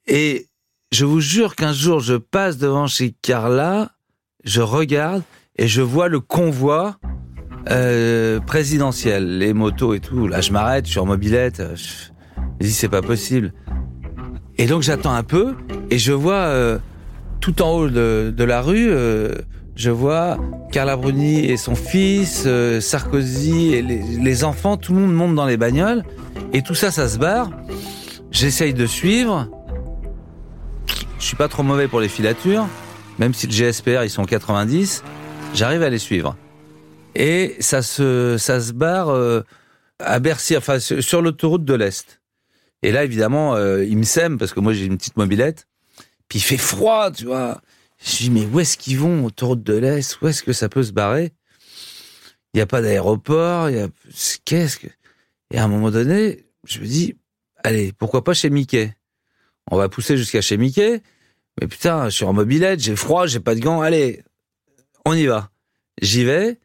Et 0.06 0.46
je 0.92 1.04
vous 1.04 1.20
jure 1.20 1.56
qu'un 1.56 1.72
jour 1.72 2.00
je 2.00 2.14
passe 2.14 2.56
devant 2.56 2.86
chez 2.86 3.14
Carla, 3.20 3.90
je 4.44 4.60
regarde 4.60 5.22
et 5.56 5.66
je 5.66 5.82
vois 5.82 6.08
le 6.08 6.20
convoi 6.20 6.96
euh, 7.68 8.40
présidentiel, 8.40 9.38
les 9.38 9.52
motos 9.52 9.94
et 9.94 10.00
tout. 10.00 10.26
Là, 10.28 10.40
je 10.40 10.52
m'arrête, 10.52 10.86
je 10.86 10.92
suis 10.92 11.00
en 11.00 11.06
mobilette. 11.06 11.60
euh, 11.60 11.74
Je, 11.74 11.82
je 12.60 12.66
dis 12.66 12.72
c'est 12.72 12.88
pas 12.88 13.02
possible. 13.02 13.52
Et 14.56 14.66
donc 14.66 14.82
j'attends 14.82 15.14
un 15.14 15.22
peu 15.24 15.54
et 15.90 15.98
je 15.98 16.12
vois 16.12 16.34
euh, 16.46 16.78
tout 17.40 17.60
en 17.60 17.70
haut 17.72 17.88
de, 17.88 18.32
de 18.36 18.44
la 18.44 18.60
rue, 18.62 18.88
euh, 18.90 19.34
je 19.74 19.90
vois 19.90 20.38
Carla 20.70 20.96
Bruni 20.96 21.46
et 21.46 21.56
son 21.56 21.74
fils, 21.74 22.44
euh, 22.46 22.80
Sarkozy 22.80 23.74
et 23.74 23.82
les, 23.82 24.44
enfants, 24.44 24.76
tout 24.76 24.92
le 24.92 25.00
monde 25.00 25.14
monte 25.14 25.34
dans 25.34 25.46
les 25.46 25.56
bagnoles 25.56 26.04
et 26.52 26.62
tout 26.62 26.74
ça, 26.74 26.90
ça 26.90 27.08
se 27.08 27.18
barre. 27.18 27.50
J'essaye 28.30 28.74
de 28.74 28.86
suivre. 28.86 29.48
Je 31.18 31.24
suis 31.24 31.36
pas 31.36 31.48
trop 31.48 31.62
mauvais 31.62 31.88
pour 31.88 32.00
les 32.00 32.08
filatures, 32.08 32.66
même 33.18 33.32
si 33.32 33.46
le 33.46 33.52
GSPR 33.52 34.02
ils 34.02 34.10
sont 34.10 34.24
90, 34.24 35.04
j'arrive 35.54 35.82
à 35.82 35.90
les 35.90 35.98
suivre. 35.98 36.36
Et 37.14 37.56
ça 37.60 37.82
se 37.82 38.36
ça 38.38 38.60
se 38.60 38.72
barre 38.72 39.10
euh, 39.10 39.42
à 39.98 40.18
Bercy, 40.18 40.56
enfin 40.56 40.78
sur 40.80 41.22
l'autoroute 41.22 41.64
de 41.64 41.74
l'Est. 41.74 42.20
Et 42.82 42.90
là 42.90 43.04
évidemment, 43.04 43.54
euh, 43.54 43.84
ils 43.84 43.96
me 43.96 44.02
sèment 44.02 44.38
parce 44.38 44.52
que 44.52 44.60
moi 44.60 44.72
j'ai 44.72 44.86
une 44.86 44.96
petite 44.96 45.16
mobilette. 45.16 45.68
Puis 46.28 46.38
il 46.38 46.42
fait 46.42 46.56
froid, 46.56 47.10
tu 47.10 47.26
vois. 47.26 47.60
Je 48.04 48.16
dis, 48.16 48.30
mais 48.30 48.46
où 48.46 48.60
est-ce 48.60 48.76
qu'ils 48.76 48.98
vont, 48.98 49.24
autoroute 49.24 49.62
de 49.62 49.74
l'Est? 49.74 50.20
Où 50.20 50.28
est-ce 50.28 50.42
que 50.42 50.52
ça 50.52 50.68
peut 50.68 50.82
se 50.82 50.92
barrer? 50.92 51.32
Il 52.52 52.58
n'y 52.58 52.60
a 52.60 52.66
pas 52.66 52.82
d'aéroport, 52.82 53.70
il 53.70 53.76
y 53.76 53.80
a... 53.80 53.88
Qu'est-ce 54.44 54.78
que... 54.78 54.88
Et 55.52 55.58
à 55.58 55.64
un 55.64 55.68
moment 55.68 55.90
donné, 55.90 56.44
je 56.66 56.80
me 56.80 56.86
dis, 56.86 57.16
allez, 57.62 57.92
pourquoi 57.92 58.24
pas 58.24 58.34
chez 58.34 58.50
Mickey? 58.50 58.94
On 59.70 59.76
va 59.76 59.88
pousser 59.88 60.16
jusqu'à 60.16 60.40
chez 60.40 60.56
Mickey. 60.56 61.02
Mais 61.60 61.66
putain, 61.68 62.08
je 62.08 62.16
suis 62.16 62.24
en 62.24 62.32
mobilette, 62.32 62.80
j'ai 62.80 62.96
froid, 62.96 63.26
j'ai 63.26 63.40
pas 63.40 63.54
de 63.54 63.60
gants, 63.60 63.82
allez, 63.82 64.24
on 65.04 65.12
y 65.12 65.26
va. 65.26 65.50
J'y 66.00 66.24
vais. 66.24 66.58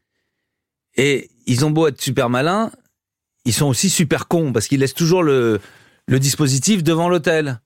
Et 0.95 1.29
ils 1.45 1.65
ont 1.65 1.71
beau 1.71 1.87
être 1.87 2.01
super 2.01 2.29
malins, 2.29 2.71
ils 3.45 3.53
sont 3.53 3.67
aussi 3.67 3.89
super 3.89 4.27
cons, 4.27 4.51
parce 4.51 4.67
qu'ils 4.67 4.79
laissent 4.79 4.93
toujours 4.93 5.23
le, 5.23 5.59
le 6.07 6.19
dispositif 6.19 6.83
devant 6.83 7.09
l'hôtel. 7.09 7.61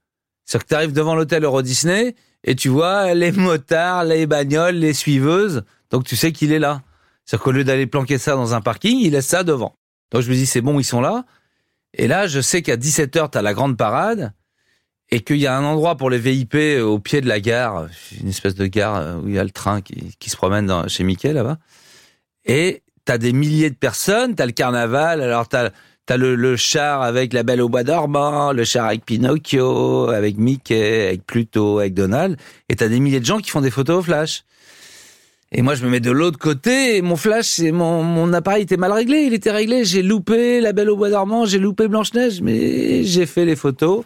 C'est-à-dire 0.52 0.66
que 0.66 0.70
tu 0.70 0.76
arrives 0.76 0.92
devant 0.92 1.16
l'hôtel 1.16 1.46
Euro 1.46 1.62
Disney 1.62 2.14
et 2.44 2.56
tu 2.56 2.68
vois 2.68 3.14
les 3.14 3.32
motards, 3.32 4.04
les 4.04 4.26
bagnoles, 4.26 4.76
les 4.76 4.94
suiveuses. 4.94 5.64
Donc 5.92 6.04
tu 6.04 6.18
sais 6.18 6.34
qu'il 6.34 6.52
est 6.52 6.60
là. 6.60 6.82
C'est-à-dire 7.24 7.44
qu'au 7.44 7.52
lieu 7.52 7.64
d'aller 7.64 7.88
planquer 7.88 8.18
ça 8.18 8.36
dans 8.36 8.54
un 8.54 8.60
parking, 8.60 9.00
il 9.00 9.12
laisse 9.12 9.28
ça 9.28 9.44
devant. 9.44 9.78
Donc 10.12 10.24
je 10.24 10.30
me 10.30 10.36
dis, 10.36 10.46
c'est 10.46 10.60
bon, 10.60 10.78
ils 10.78 10.84
sont 10.84 11.00
là. 11.00 11.24
Et 11.94 12.08
là, 12.08 12.28
je 12.28 12.42
sais 12.42 12.62
qu'à 12.62 12.76
17h, 12.76 13.32
tu 13.32 13.38
as 13.38 13.42
la 13.42 13.54
grande 13.54 13.78
parade 13.78 14.34
et 15.10 15.22
qu'il 15.22 15.38
y 15.38 15.48
a 15.48 15.56
un 15.56 15.64
endroit 15.64 15.96
pour 15.96 16.10
les 16.10 16.20
VIP 16.20 16.56
au 16.82 17.00
pied 17.00 17.22
de 17.22 17.30
la 17.30 17.40
gare, 17.40 17.88
une 18.20 18.28
espèce 18.28 18.56
de 18.56 18.66
gare 18.66 19.22
où 19.24 19.30
il 19.30 19.36
y 19.36 19.40
a 19.40 19.44
le 19.46 19.52
train 19.52 19.80
qui, 19.80 20.30
se 20.30 20.36
promène 20.36 20.90
chez 20.90 21.06
Mickey 21.06 21.32
là-bas. 21.32 21.60
Et 22.44 22.84
tu 23.06 23.12
as 23.14 23.18
des 23.18 23.32
milliers 23.32 23.70
de 23.70 23.76
personnes, 23.76 24.36
tu 24.36 24.42
as 24.42 24.46
le 24.46 24.52
carnaval, 24.52 25.22
alors 25.22 25.48
tu 25.48 25.56
as 25.56 25.72
T'as 26.12 26.18
le, 26.18 26.58
char 26.58 27.04
avec 27.04 27.32
la 27.32 27.44
Belle 27.44 27.62
au 27.62 27.70
bois 27.70 27.86
dormant, 27.86 28.52
le 28.52 28.66
char 28.66 28.88
avec 28.88 29.06
Pinocchio, 29.06 30.10
avec 30.10 30.38
Mickey, 30.38 31.08
avec 31.08 31.26
Pluto, 31.26 31.80
avec 31.80 31.94
Donald, 31.94 32.36
et 32.68 32.76
t'as 32.76 32.90
des 32.90 33.00
milliers 33.00 33.22
de 33.22 33.26
gens 33.26 33.38
qui 33.38 33.50
font 33.50 33.62
des 33.62 33.72
photos 33.72 34.00
au 34.00 34.02
flash. 34.02 34.44
Et 35.54 35.62
moi, 35.62 35.74
je 35.74 35.86
me 35.86 35.90
mets 35.90 36.02
de 36.02 36.12
l'autre 36.12 36.38
côté, 36.38 37.02
mon 37.02 37.16
flash, 37.16 37.60
mon, 37.60 38.34
appareil 38.34 38.64
était 38.64 38.76
mal 38.76 38.92
réglé, 38.92 39.20
il 39.20 39.34
était 39.34 39.52
réglé, 39.52 39.86
j'ai 39.86 40.04
loupé 40.04 40.60
la 40.60 40.74
Belle 40.74 40.90
au 40.90 40.98
bois 40.98 41.10
dormant, 41.10 41.46
j'ai 41.46 41.60
loupé 41.60 41.88
Blanche-Neige, 41.88 42.42
mais 42.42 43.06
j'ai 43.06 43.26
fait 43.26 43.46
les 43.46 43.56
photos 43.56 44.04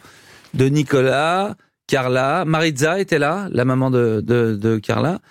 de 0.54 0.66
Nicolas, 0.66 1.56
Carla, 1.88 2.46
Maritza 2.46 3.00
était 3.00 3.18
là, 3.18 3.50
la 3.52 3.66
maman 3.66 3.90
de, 3.90 4.80
Carla, 4.84 5.22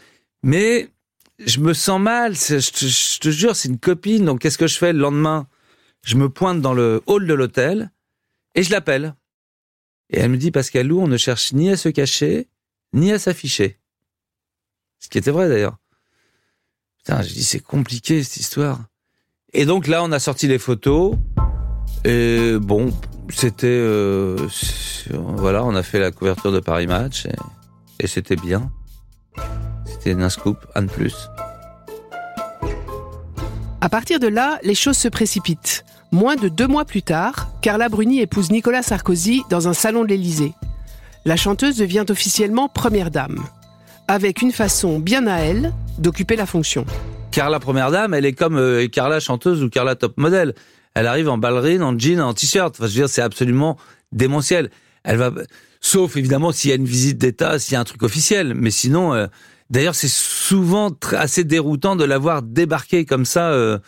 mais 0.43 0.89
je 1.39 1.61
me 1.61 1.73
sens 1.73 2.01
mal, 2.01 2.35
je 2.35 3.19
te 3.21 3.29
jure, 3.29 3.55
c'est 3.55 3.69
une 3.69 3.79
copine, 3.79 4.25
donc 4.25 4.41
qu'est-ce 4.41 4.59
que 4.59 4.67
je 4.67 4.77
fais 4.77 4.93
le 4.93 4.99
lendemain? 4.99 5.47
Je 6.05 6.17
me 6.17 6.29
pointe 6.29 6.61
dans 6.61 6.75
le 6.75 7.03
hall 7.07 7.27
de 7.27 7.35
l'hôtel, 7.35 7.91
et 8.55 8.63
je 8.63 8.71
l'appelle. 8.71 9.15
Et 10.11 10.19
elle 10.19 10.31
me 10.31 10.37
dit, 10.37 10.51
Pascal 10.51 10.87
Lou, 10.87 11.01
on 11.01 11.09
ne 11.09 11.17
cherche 11.17 11.55
ni 11.55 11.71
à 11.71 11.79
se 11.79 11.89
cacher, 11.89 12.49
ni 12.93 13.11
à 13.11 13.19
s'afficher. 13.19 13.81
Ce 15.01 15.09
qui 15.09 15.17
était 15.17 15.31
vrai 15.31 15.49
d'ailleurs. 15.49 15.79
Putain, 16.99 17.23
je 17.23 17.33
dis, 17.33 17.43
c'est 17.43 17.61
compliqué 17.61 18.23
cette 18.23 18.37
histoire. 18.37 18.85
Et 19.55 19.65
donc 19.65 19.87
là, 19.87 20.05
on 20.05 20.13
a 20.13 20.19
sorti 20.19 20.47
les 20.47 20.59
photos. 20.59 21.17
Et 22.05 22.57
bon, 22.61 22.93
c'était... 23.31 23.67
euh, 23.67 24.37
voilà, 25.11 25.65
on 25.65 25.75
a 25.75 25.83
fait 25.83 26.01
la 26.01 26.11
couverture 26.13 26.53
de 26.53 26.61
Paris 26.61 26.87
Match. 26.87 27.25
Et, 27.25 27.35
et 28.01 28.07
c'était 28.07 28.37
bien. 28.37 28.71
C'était 29.87 30.13
un 30.13 30.29
scoop, 30.29 30.59
un 30.75 30.83
de 30.83 30.91
plus. 30.91 31.29
À 33.81 33.89
partir 33.89 34.21
de 34.21 34.29
là, 34.29 34.59
les 34.63 34.75
choses 34.75 34.99
se 34.99 35.09
précipitent. 35.09 35.85
Moins 36.15 36.37
de 36.37 36.47
deux 36.47 36.69
mois 36.69 36.85
plus 36.85 37.03
tard, 37.03 37.49
Carla 37.61 37.89
Bruni 37.89 38.21
épouse 38.21 38.53
Nicolas 38.53 38.85
Sarkozy 38.85 39.43
dans 39.51 39.67
un 39.67 39.73
salon 39.73 40.05
de 40.05 40.11
l'Élysée. 40.11 40.53
La 41.25 41.35
chanteuse 41.35 41.77
devient 41.77 42.05
officiellement 42.09 42.69
première 42.69 43.11
dame, 43.11 43.45
avec 44.07 44.41
une 44.41 44.53
façon 44.53 45.01
bien 45.01 45.27
à 45.27 45.39
elle 45.39 45.73
d'occuper 45.99 46.37
la 46.37 46.47
fonction. 46.47 46.87
Carla 47.33 47.59
Première 47.59 47.91
Dame, 47.91 48.15
elle 48.15 48.27
est 48.27 48.33
comme 48.33 48.59
euh, 48.59 48.87
Carla 48.87 49.19
chanteuse 49.19 49.65
ou 49.65 49.69
Carla 49.69 49.97
Top 49.97 50.17
Model. 50.17 50.55
Elle 50.95 51.09
arrive 51.09 51.29
en 51.29 51.37
ballerine, 51.37 51.83
en 51.83 51.99
jean, 51.99 52.21
en 52.21 52.33
t-shirt. 52.33 52.77
Enfin, 52.79 52.87
je 52.87 52.93
veux 52.93 53.01
dire, 53.01 53.09
c'est 53.09 53.21
absolument 53.21 53.77
démentiel. 54.13 54.71
Elle 55.03 55.17
va, 55.17 55.33
sauf 55.81 56.17
évidemment 56.17 56.53
s'il 56.53 56.71
y 56.71 56.73
a 56.75 56.77
une 56.77 56.85
visite 56.85 57.19
d'État, 57.19 57.59
s'il 57.59 57.73
y 57.73 57.77
a 57.77 57.81
un 57.81 57.85
truc 57.85 58.05
officiel. 58.05 58.55
Mais 58.55 58.71
sinon, 58.71 59.15
euh, 59.15 59.27
d'ailleurs, 59.69 59.97
c'est 59.97 60.07
souvent 60.09 60.93
assez 61.11 61.43
déroutant 61.43 61.97
de 61.97 62.05
la 62.05 62.19
voir 62.19 62.43
débarquer 62.43 63.05
comme 63.05 63.25
ça. 63.25 63.49
euh, 63.49 63.81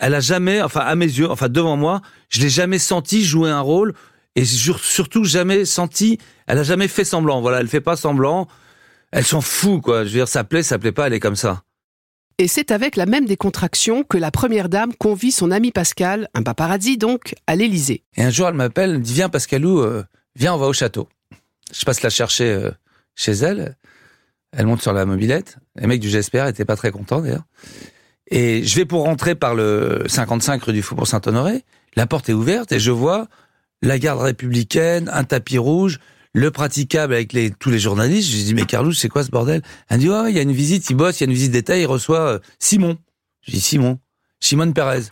elle 0.00 0.14
a 0.14 0.20
jamais, 0.20 0.60
enfin 0.62 0.80
à 0.80 0.94
mes 0.96 1.06
yeux, 1.06 1.30
enfin 1.30 1.48
devant 1.48 1.76
moi, 1.76 2.00
je 2.28 2.40
l'ai 2.40 2.48
jamais 2.48 2.78
senti 2.78 3.24
jouer 3.24 3.50
un 3.50 3.60
rôle 3.60 3.94
et 4.34 4.44
sur- 4.44 4.80
surtout 4.80 5.24
jamais 5.24 5.64
senti. 5.64 6.18
Elle 6.46 6.58
a 6.58 6.62
jamais 6.64 6.88
fait 6.88 7.04
semblant. 7.04 7.40
Voilà, 7.40 7.60
elle 7.60 7.68
fait 7.68 7.80
pas 7.80 7.96
semblant. 7.96 8.48
Elle 9.12 9.24
s'en 9.24 9.40
fout, 9.40 9.82
quoi. 9.82 10.00
Je 10.04 10.10
veux 10.10 10.14
dire, 10.18 10.28
ça 10.28 10.44
plaît, 10.44 10.62
ça 10.62 10.78
plaît 10.78 10.92
pas, 10.92 11.06
elle 11.06 11.12
est 11.14 11.20
comme 11.20 11.36
ça. 11.36 11.62
Et 12.38 12.48
c'est 12.48 12.70
avec 12.70 12.96
la 12.96 13.04
même 13.06 13.26
décontraction 13.26 14.02
que 14.02 14.16
la 14.16 14.30
première 14.30 14.68
dame 14.70 14.94
convie 14.94 15.30
son 15.32 15.50
ami 15.50 15.72
Pascal, 15.72 16.28
un 16.32 16.42
paparazzi 16.42 16.96
donc, 16.96 17.34
à 17.46 17.54
l'Élysée. 17.54 18.02
Et 18.16 18.22
un 18.22 18.30
jour, 18.30 18.48
elle 18.48 18.54
m'appelle, 18.54 18.90
elle 18.90 18.98
me 18.98 19.02
dit 19.04 19.12
Viens, 19.14 19.28
Pascalou, 19.28 19.80
euh, 19.80 20.04
viens, 20.36 20.54
on 20.54 20.56
va 20.58 20.66
au 20.66 20.72
château. 20.72 21.08
Je 21.72 21.84
passe 21.84 22.02
la 22.02 22.08
chercher 22.08 22.50
euh, 22.50 22.70
chez 23.14 23.32
elle. 23.32 23.76
Elle 24.56 24.66
monte 24.66 24.80
sur 24.80 24.92
la 24.94 25.04
mobilette. 25.04 25.58
Les 25.76 25.86
mecs 25.86 26.00
du 26.00 26.08
GSPR 26.08 26.46
étaient 26.46 26.64
pas 26.64 26.76
très 26.76 26.90
contents 26.90 27.20
d'ailleurs. 27.20 27.44
Et 28.30 28.62
je 28.64 28.76
vais 28.76 28.84
pour 28.84 29.04
rentrer 29.04 29.34
par 29.34 29.54
le 29.54 30.04
55 30.06 30.62
rue 30.62 30.72
du 30.72 30.82
Faubourg 30.82 31.06
Saint-Honoré. 31.06 31.64
La 31.96 32.06
porte 32.06 32.28
est 32.28 32.32
ouverte 32.32 32.70
et 32.72 32.78
je 32.78 32.90
vois 32.90 33.26
la 33.82 33.98
garde 33.98 34.20
républicaine, 34.20 35.10
un 35.12 35.24
tapis 35.24 35.58
rouge, 35.58 35.98
le 36.32 36.50
praticable 36.50 37.14
avec 37.14 37.32
les, 37.32 37.50
tous 37.50 37.70
les 37.70 37.78
journalistes. 37.78 38.30
Je 38.30 38.36
lui 38.36 38.44
dis 38.44 38.54
mais 38.54 38.66
Carlou, 38.66 38.92
c'est 38.92 39.08
quoi 39.08 39.24
ce 39.24 39.30
bordel? 39.30 39.62
Elle 39.88 39.98
dit 39.98 40.08
ouais, 40.08 40.30
il 40.30 40.36
y 40.36 40.38
a 40.38 40.42
une 40.42 40.52
visite, 40.52 40.88
il 40.90 40.96
bosse, 40.96 41.20
il 41.20 41.24
y 41.24 41.26
a 41.26 41.28
une 41.30 41.34
visite 41.34 41.52
d'État, 41.52 41.76
il 41.76 41.86
reçoit 41.86 42.20
euh, 42.20 42.38
Simon. 42.58 42.98
Je 43.42 43.52
dis 43.52 43.60
Simon, 43.60 43.98
Simone 44.38 44.72
Pérez. 44.74 45.04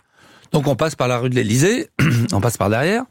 Donc 0.51 0.67
on 0.67 0.75
passe 0.75 0.95
par 0.95 1.07
la 1.07 1.17
rue 1.17 1.29
de 1.29 1.35
l'Élysée, 1.35 1.89
on 2.31 2.39
passe 2.39 2.57
par 2.57 2.69
derrière. 2.69 3.03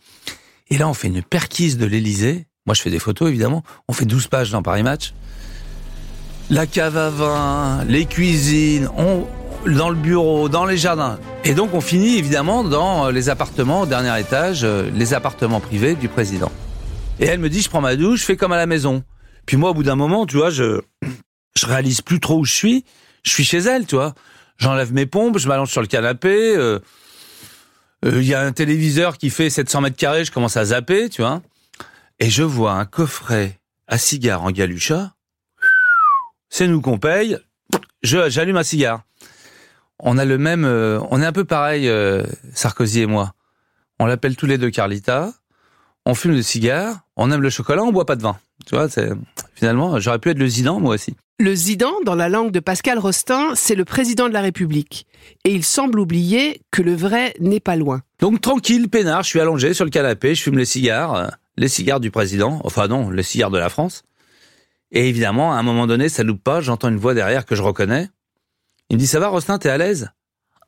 Et 0.71 0.79
là, 0.79 0.89
on 0.89 0.95
fait 0.95 1.09
une 1.09 1.23
perquise 1.23 1.79
de 1.79 1.87
l'Élysée. 1.87 2.47
Moi, 2.67 2.75
je 2.75 2.83
fais 2.83 2.91
des 2.91 2.99
photos, 2.99 3.29
évidemment. 3.29 3.63
On 3.89 3.95
fait 3.95 4.05
12 4.05 4.27
pages 4.27 4.51
dans 4.51 4.63
Paris 4.63 4.83
Match. 4.83 5.15
La 6.51 6.67
cave 6.67 6.97
à 6.97 7.11
vin, 7.11 7.85
les 7.85 8.05
cuisines, 8.05 8.89
on, 8.97 9.27
dans 9.67 9.91
le 9.91 9.97
bureau, 9.97 10.49
dans 10.49 10.65
les 10.65 10.77
jardins. 10.77 11.19
Et 11.45 11.55
donc, 11.55 11.75
on 11.75 11.81
finit, 11.81 12.17
évidemment, 12.17 12.65
dans 12.65 13.11
les 13.11 13.29
appartements 13.29 13.83
au 13.83 13.87
dernier 13.87 14.19
étage, 14.21 14.65
euh, 14.65 14.91
les 14.95 15.15
appartements 15.15 15.61
privés 15.61 15.95
du 15.95 16.09
président. 16.09 16.51
Et 17.21 17.27
elle 17.27 17.41
me 17.41 17.49
dit, 17.51 17.63
je 17.63 17.69
prends 17.69 17.81
ma 17.81 17.97
douche, 17.97 18.21
je 18.21 18.25
fais 18.25 18.37
comme 18.37 18.53
à 18.53 18.57
la 18.57 18.67
maison. 18.67 19.03
Puis 19.47 19.57
moi, 19.57 19.71
au 19.71 19.75
bout 19.75 19.83
d'un 19.83 19.97
moment, 19.97 20.27
tu 20.27 20.37
vois, 20.37 20.51
je, 20.51 20.81
je 21.57 21.67
réalise 21.67 22.01
plus 22.01 22.21
trop 22.21 22.39
où 22.39 22.45
je 22.45 22.55
suis. 22.55 22.85
Je 23.25 23.31
suis 23.31 23.45
chez 23.45 23.59
elle, 23.59 23.87
tu 23.87 23.97
vois. 23.97 24.15
J'enlève 24.59 24.93
mes 24.93 25.07
pompes, 25.07 25.39
je 25.39 25.49
m'allonge 25.49 25.71
sur 25.71 25.81
le 25.81 25.87
canapé. 25.87 26.57
euh, 26.57 26.79
il 28.05 28.23
y 28.25 28.35
a 28.35 28.41
un 28.43 28.53
téléviseur 28.53 29.19
qui 29.19 29.29
fait 29.29 29.51
700 29.51 29.81
mètres 29.81 29.97
carrés, 29.97 30.25
je 30.25 30.31
commence 30.31 30.57
à 30.57 30.67
zapper, 30.67 31.09
tu 31.09 31.23
vois. 31.23 31.43
Et 32.21 32.31
je 32.31 32.45
vois 32.45 32.73
un 32.73 32.85
coffret 32.85 33.59
à 33.89 33.99
cigares 33.99 34.43
en 34.43 34.51
galucha. 34.51 35.15
C'est 36.49 36.69
nous 36.69 36.81
qu'on 36.81 36.99
paye. 36.99 37.39
J'allume 38.03 38.57
un 38.57 38.63
cigare. 38.63 39.03
On 40.01 40.19
a 40.19 40.25
le 40.25 40.39
même, 40.39 40.65
euh, 40.65 41.01
on 41.11 41.21
est 41.21 41.27
un 41.27 41.33
peu 41.33 41.45
pareil, 41.45 41.89
euh, 41.89 42.25
Sarkozy 42.55 43.01
et 43.01 43.07
moi. 43.07 43.33
On 43.99 44.07
l'appelle 44.07 44.37
tous 44.37 44.47
les 44.47 44.59
deux 44.59 44.71
Carlita. 44.71 45.33
On 46.07 46.15
fume 46.15 46.35
des 46.35 46.43
cigares. 46.43 47.01
On 47.17 47.31
aime 47.31 47.43
le 47.43 47.51
chocolat. 47.51 47.83
On 47.83 47.93
boit 47.93 48.07
pas 48.07 48.17
de 48.17 48.23
vin. 48.23 48.39
Tu 48.67 48.75
vois, 48.75 48.89
c'est, 48.89 49.11
finalement, 49.55 49.99
j'aurais 49.99 50.19
pu 50.19 50.31
être 50.31 50.39
le 50.39 50.47
Zidane, 50.47 50.81
moi 50.81 50.95
aussi. 50.95 51.15
Le 51.41 51.55
Zidan, 51.55 51.93
dans 52.05 52.17
la 52.17 52.29
langue 52.29 52.51
de 52.51 52.59
Pascal 52.59 52.99
Rostin, 52.99 53.53
c'est 53.55 53.77
le 53.77 53.85
président 53.85 54.29
de 54.29 54.33
la 54.33 54.41
République. 54.41 55.07
Et 55.45 55.55
il 55.55 55.65
semble 55.65 56.01
oublier 56.01 56.63
que 56.73 56.83
le 56.83 56.97
vrai 56.97 57.33
n'est 57.39 57.61
pas 57.61 57.77
loin. 57.77 58.03
Donc 58.19 58.41
tranquille, 58.41 58.89
peinard, 58.89 59.23
je 59.23 59.29
suis 59.29 59.41
allongé 59.41 59.73
sur 59.73 59.85
le 59.85 59.91
canapé, 59.93 60.35
je 60.35 60.43
fume 60.43 60.59
les 60.59 60.65
cigares, 60.65 61.15
euh, 61.15 61.29
les 61.57 61.69
cigares 61.69 62.01
du 62.01 62.11
président, 62.11 62.61
enfin 62.65 62.89
non, 62.89 63.11
les 63.11 63.23
cigares 63.23 63.53
de 63.53 63.59
la 63.59 63.69
France. 63.69 64.03
Et 64.91 65.09
évidemment, 65.09 65.53
à 65.53 65.59
un 65.59 65.63
moment 65.63 65.87
donné, 65.87 66.09
ça 66.09 66.25
loupe 66.25 66.43
pas, 66.43 66.61
j'entends 66.61 66.89
une 66.89 66.97
voix 66.97 67.15
derrière 67.15 67.47
que 67.47 67.55
je 67.55 67.63
reconnais. 67.63 68.09
Il 68.91 68.97
me 68.97 69.01
dit, 69.01 69.07
ça 69.07 69.21
va, 69.21 69.29
Rostin, 69.29 69.59
t'es 69.59 69.69
à 69.69 69.79
l'aise? 69.79 70.11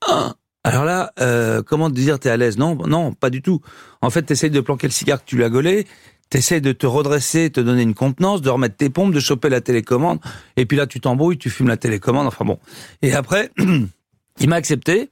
Ah 0.07 0.35
Alors 0.65 0.85
là, 0.85 1.13
euh, 1.21 1.63
comment 1.63 1.89
te 1.89 1.95
dire 1.95 2.19
t'es 2.19 2.31
à 2.31 2.37
l'aise? 2.37 2.59
Non, 2.59 2.77
non, 2.87 3.13
pas 3.13 3.31
du 3.31 3.43
tout. 3.43 3.61
En 4.03 4.11
fait, 4.11 4.23
t'essayes 4.23 4.51
de 4.51 4.61
planquer 4.61 4.87
le 4.87 4.93
cigare 4.93 5.21
que 5.21 5.29
tu 5.29 5.37
lui 5.37 5.45
as 5.45 5.49
gaulé, 5.49 5.87
t'essayes 6.29 6.61
de 6.61 6.73
te 6.73 6.87
redresser, 6.87 7.51
te 7.51 7.61
donner 7.61 7.83
une 7.83 7.95
contenance, 7.95 8.43
de 8.43 8.51
remettre 8.51 8.77
tes 8.77 8.91
pompes, 8.91 9.13
de 9.13 9.21
choper 9.21 9.49
la 9.49 9.61
télécommande, 9.61 10.21
et 10.57 10.67
puis 10.67 10.77
là, 10.77 10.87
tu 10.87 11.01
t'embrouilles, 11.01 11.39
tu 11.39 11.51
fumes 11.51 11.69
la 11.69 11.77
télécommande, 11.77 12.27
enfin 12.27 12.45
bon. 12.45 12.59
Et 13.03 13.13
après, 13.15 13.51
il 14.41 14.49
m'a 14.49 14.57
accepté, 14.57 15.09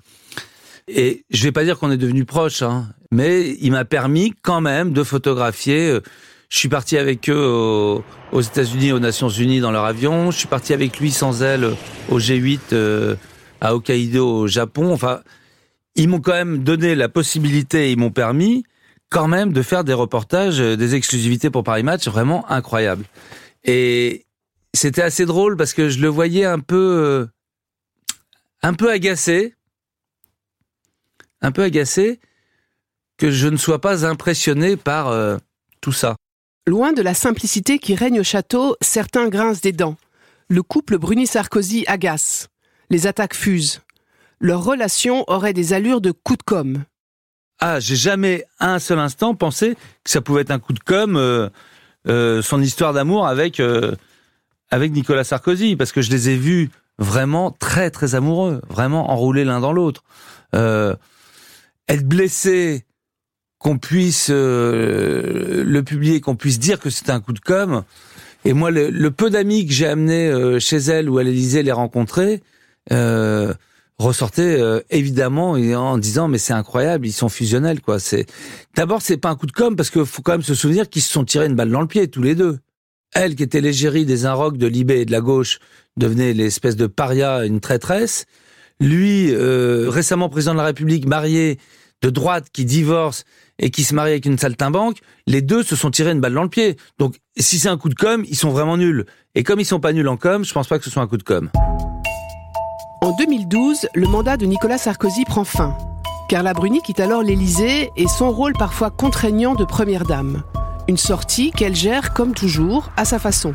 et 0.87 1.25
je 1.31 1.45
vais 1.45 1.53
pas 1.53 1.65
dire 1.65 1.79
qu'on 1.79 1.91
est 1.91 1.97
devenus 1.97 2.27
proches, 2.27 2.63
hein, 2.63 2.89
mais 3.11 3.57
il 3.61 3.73
m'a 3.73 3.85
permis 3.85 4.35
quand 4.43 4.61
même 4.61 4.93
de 4.93 5.03
photographier. 5.03 5.99
Je 6.49 6.59
suis 6.59 6.69
parti 6.69 6.97
avec 6.97 7.29
eux 7.29 7.47
au- 7.47 8.05
aux 8.33 8.41
États-Unis, 8.41 8.93
aux 8.93 8.99
Nations 9.01 9.29
Unies 9.29 9.61
dans 9.61 9.71
leur 9.71 9.85
avion. 9.85 10.31
Je 10.31 10.39
suis 10.39 10.49
parti 10.49 10.73
avec 10.73 10.99
lui 10.99 11.11
sans 11.11 11.43
elle 11.43 11.75
au 12.09 12.19
G8 12.19 12.73
euh, 12.73 13.17
à 13.61 13.75
Hokkaido 13.75 14.27
au 14.27 14.47
Japon. 14.47 14.93
Enfin, 14.93 15.21
ils 15.95 16.09
m'ont 16.09 16.21
quand 16.21 16.33
même 16.33 16.63
donné 16.65 16.95
la 16.95 17.09
possibilité, 17.11 17.93
ils 17.93 17.99
m'ont 17.99 18.11
permis 18.11 18.65
quand 19.11 19.29
même 19.29 19.53
de 19.53 19.63
faire 19.63 19.85
des 19.85 19.93
reportages, 19.93 20.61
euh, 20.61 20.77
des 20.77 20.95
exclusivités 20.95 21.51
pour 21.51 21.65
Paris 21.65 21.83
Match 21.83 22.09
vraiment 22.09 22.51
incroyables. 22.51 23.05
Et 23.65 24.25
c'était 24.75 25.03
assez 25.03 25.27
drôle 25.27 25.57
parce 25.57 25.75
que 25.75 25.89
je 25.91 25.99
le 26.01 26.09
voyais 26.09 26.45
un 26.47 26.61
peu, 26.61 26.77
euh, 26.77 27.27
un 28.63 28.73
peu 28.75 28.91
agacé 28.91 29.55
un 31.41 31.53
peu 31.53 31.63
agacé 31.63 32.19
que 33.17 33.31
je 33.31 33.47
ne 33.47 33.57
sois 33.57 33.81
pas 33.81 34.05
impressionné 34.05 34.77
par 34.77 35.15
tout 35.81 35.93
ça. 35.93 36.17
Loin 36.69 36.93
de 36.93 37.01
la 37.01 37.15
simplicité 37.15 37.79
qui 37.79 37.95
règne 37.95 38.21
au 38.21 38.23
château, 38.23 38.77
certains 38.83 39.31
grincent 39.31 39.63
des 39.63 39.73
dents. 39.73 39.97
Le 40.49 40.63
couple 40.63 40.99
Bruni-Sarkozy 40.99 41.87
agace. 41.87 42.51
Les 42.91 43.07
attaques 43.07 43.35
fusent. 43.35 43.81
Leur 44.39 44.65
relation 44.65 45.25
aurait 45.29 45.55
des 45.55 45.73
allures 45.73 46.03
de 46.03 46.11
coup 46.11 46.37
de 46.37 46.43
com'. 46.43 46.85
Ah, 47.59 47.81
j'ai 47.81 47.97
jamais 47.97 48.45
un 48.61 48.79
seul 48.81 48.99
instant 48.99 49.35
pensé 49.35 49.77
que 50.05 50.11
ça 50.11 50.21
pouvait 50.21 50.43
être 50.43 50.51
un 50.51 50.59
coup 50.59 50.75
de 50.75 50.81
com, 50.81 51.17
euh, 51.17 51.49
euh, 52.07 52.43
son 52.43 52.61
histoire 52.61 52.93
d'amour 52.93 53.27
avec 53.27 53.61
euh, 53.61 53.95
avec 54.71 54.93
Nicolas 54.93 55.25
Sarkozy, 55.25 55.75
parce 55.75 55.91
que 55.91 56.03
je 56.03 56.11
les 56.11 56.29
ai 56.29 56.37
vus 56.37 56.69
vraiment 56.99 57.51
très 57.51 57.91
très 57.91 58.15
amoureux, 58.15 58.61
vraiment 58.69 59.11
enroulés 59.11 59.47
l'un 59.47 59.61
dans 59.61 59.73
l'autre. 59.73 60.05
Être 60.53 60.99
blessé, 62.05 62.85
qu'on 63.59 63.79
puisse 63.79 64.29
euh, 64.31 65.65
le 65.65 65.83
publier, 65.83 66.21
qu'on 66.21 66.37
puisse 66.37 66.59
dire 66.59 66.79
que 66.79 66.91
c'était 66.91 67.13
un 67.13 67.21
coup 67.21 67.33
de 67.33 67.41
com. 67.41 67.83
Et 68.45 68.53
moi, 68.53 68.71
le, 68.71 69.11
peu 69.11 69.31
d'amis 69.31 69.67
que 69.67 69.73
j'ai 69.73 69.87
amenés 69.87 70.29
euh, 70.29 70.61
chez 70.61 70.77
elle 70.77 71.11
ou 71.11 71.19
à 71.19 71.25
l'Élysée 71.25 71.63
les 71.63 71.73
rencontrer, 71.73 72.41
euh, 72.93 73.53
ressortait 73.99 74.61
euh, 74.61 74.81
évidemment 74.91 75.53
en 75.53 75.99
disant 75.99 76.29
mais 76.29 76.39
c'est 76.39 76.53
incroyable, 76.53 77.07
ils 77.07 77.13
sont 77.13 77.29
fusionnels 77.29 77.81
quoi. 77.81 77.99
C'est 77.99 78.27
d'abord 78.77 79.03
c'est 79.03 79.17
pas 79.17 79.29
un 79.29 79.35
coup 79.35 79.47
de 79.47 79.53
com 79.53 79.75
parce 79.75 79.91
qu'il 79.91 80.05
faut 80.05 80.23
quand 80.23 80.33
même 80.33 80.43
se 80.43 80.55
souvenir 80.55 80.89
qu'ils 80.89 81.03
se 81.03 81.13
sont 81.13 81.25
tirés 81.25 81.47
une 81.47 81.57
balle 81.57 81.71
dans 81.71 81.81
le 81.81 81.89
pied 81.89 82.09
tous 82.09 82.23
les 82.23 82.35
deux. 82.35 82.59
Elle 83.13 83.35
qui 83.35 83.43
était 83.43 83.61
l'égérie 83.61 84.05
des 84.05 84.27
Inrocks 84.27 84.59
de 84.59 84.67
Libé 84.67 85.01
et 85.01 85.05
de 85.05 85.13
la 85.13 85.21
gauche 85.21 85.59
devenait 85.97 86.33
l'espèce 86.33 86.77
de 86.77 86.87
paria, 86.87 87.45
une 87.45 87.61
traîtresse. 87.61 88.27
Lui, 88.81 89.33
euh, 89.33 89.87
récemment 89.89 90.29
président 90.29 90.53
de 90.53 90.59
la 90.59 90.67
République, 90.67 91.07
marié 91.07 91.59
de 92.03 92.11
droite, 92.11 92.47
qui 92.53 92.65
divorce 92.65 93.25
et 93.59 93.71
qui 93.71 93.85
se 93.85 93.95
marie 93.95 94.13
avec 94.13 94.27
une 94.27 94.39
saltimbanque, 94.39 94.99
les 95.27 95.43
deux 95.43 95.63
se 95.63 95.77
sont 95.77 95.91
tirés 95.91 96.13
une 96.13 96.21
balle 96.21 96.35
dans 96.35 96.43
le 96.43 96.49
pied. 96.49 96.77
Donc, 96.99 97.17
si 97.37 97.59
c'est 97.59 97.69
un 97.69 97.77
coup 97.77 97.89
de 97.89 97.95
com, 97.95 98.25
ils 98.29 98.37
sont 98.37 98.51
vraiment 98.51 98.77
nuls. 98.77 99.07
Et 99.35 99.43
comme 99.43 99.61
ils 99.61 99.65
sont 99.65 99.81
pas 99.81 99.93
nuls 99.93 100.09
en 100.09 100.17
com, 100.17 100.45
je 100.45 100.53
pense 100.53 100.69
pas 100.69 100.79
que 100.79 100.85
ce 100.85 100.91
soit 100.91 101.03
un 101.03 101.07
coup 101.07 101.17
de 101.17 101.23
com. 101.23 101.51
En 103.01 103.17
2012, 103.17 103.89
le 103.95 104.09
mandat 104.09 104.37
de 104.37 104.47
Nicolas 104.47 104.79
Sarkozy 104.79 105.25
prend 105.25 105.45
fin. 105.45 105.77
Carla 106.29 106.53
Bruni 106.53 106.83
quitte 106.83 107.01
alors 107.01 107.23
l'Élysée 107.23 107.91
et 107.97 108.07
son 108.07 108.31
rôle 108.31 108.53
parfois 108.53 108.91
contraignant 108.91 109.55
de 109.55 109.65
première 109.65 110.05
dame. 110.05 110.43
Une 110.89 110.97
sortie 110.97 111.51
qu'elle 111.51 111.75
gère 111.75 112.13
comme 112.13 112.35
toujours, 112.35 112.91
à 112.97 113.05
sa 113.05 113.19
façon. 113.19 113.53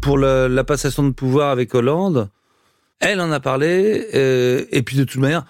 Pour 0.00 0.18
la 0.18 0.64
passation 0.64 1.02
de 1.02 1.10
pouvoir 1.10 1.50
avec 1.50 1.74
Hollande, 1.74 2.28
elle 3.00 3.20
en 3.20 3.30
a 3.30 3.40
parlé, 3.40 4.06
euh, 4.14 4.64
et 4.70 4.82
puis 4.82 4.96
de 4.96 5.04
toute 5.04 5.20
manière, 5.20 5.44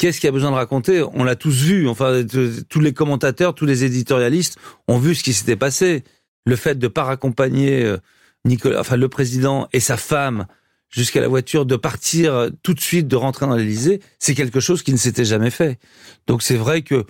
qu'est-ce 0.00 0.18
qu'il 0.18 0.28
y 0.28 0.30
a 0.30 0.32
besoin 0.32 0.50
de 0.50 0.56
raconter? 0.56 1.04
On 1.12 1.24
l'a 1.24 1.36
tous 1.36 1.62
vu, 1.62 1.86
enfin, 1.86 2.22
tous 2.70 2.80
les 2.80 2.94
commentateurs, 2.94 3.54
tous 3.54 3.66
les 3.66 3.84
éditorialistes 3.84 4.56
ont 4.88 4.96
vu 4.96 5.14
ce 5.14 5.22
qui 5.22 5.34
s'était 5.34 5.56
passé. 5.56 6.04
Le 6.46 6.56
fait 6.56 6.78
de 6.78 6.88
pas 6.88 7.04
raccompagner 7.04 7.84
euh, 7.84 7.98
Nicolas, 8.46 8.80
enfin, 8.80 8.96
le 8.96 9.08
président 9.10 9.68
et 9.74 9.80
sa 9.80 9.98
femme 9.98 10.46
jusqu'à 10.88 11.20
la 11.20 11.28
voiture, 11.28 11.66
de 11.66 11.76
partir 11.76 12.34
euh, 12.34 12.48
tout 12.62 12.72
de 12.72 12.80
suite, 12.80 13.08
de 13.08 13.16
rentrer 13.16 13.46
dans 13.46 13.54
l'Elysée, 13.54 14.00
c'est 14.18 14.34
quelque 14.34 14.58
chose 14.58 14.82
qui 14.82 14.92
ne 14.92 14.96
s'était 14.96 15.26
jamais 15.26 15.50
fait. 15.50 15.78
Donc 16.26 16.42
c'est 16.42 16.56
vrai 16.56 16.80
que... 16.80 17.04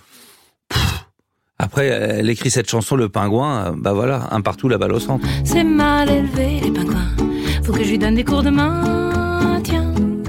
après, 1.57 1.87
elle 1.87 2.29
écrit 2.29 2.51
cette 2.51 2.69
chanson, 2.69 2.97
Le 2.97 3.07
Pingouin, 3.07 3.73
bah 3.77 3.93
voilà, 3.93 4.27
un 4.31 4.41
partout, 4.41 4.67
la 4.67 4.77
balle 4.77 4.91
au 4.91 4.99
centre. 4.99 5.25
C'est 5.45 5.63
mal 5.63 6.09
élevé, 6.09 6.59
les 6.59 6.71
pingouins. 6.71 7.15
Faut 7.63 7.71
que 7.71 7.83
je 7.83 7.89
lui 7.91 7.99
donne 7.99 8.15
des 8.15 8.25
cours 8.25 8.43
de 8.43 8.49
main 8.49 9.10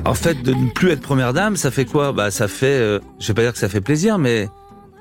en 0.05 0.15
fait, 0.15 0.43
de 0.43 0.53
ne 0.53 0.71
plus 0.71 0.91
être 0.91 1.01
première 1.01 1.33
dame, 1.33 1.57
ça 1.57 1.71
fait 1.71 1.85
quoi? 1.85 2.13
Bah, 2.13 2.31
ça 2.31 2.49
fait, 2.49 2.79
euh, 2.79 2.99
je 3.21 3.29
vais 3.29 3.35
pas 3.35 3.43
dire 3.43 3.53
que 3.53 3.59
ça 3.59 3.69
fait 3.69 3.81
plaisir, 3.81 4.19
mais 4.19 4.49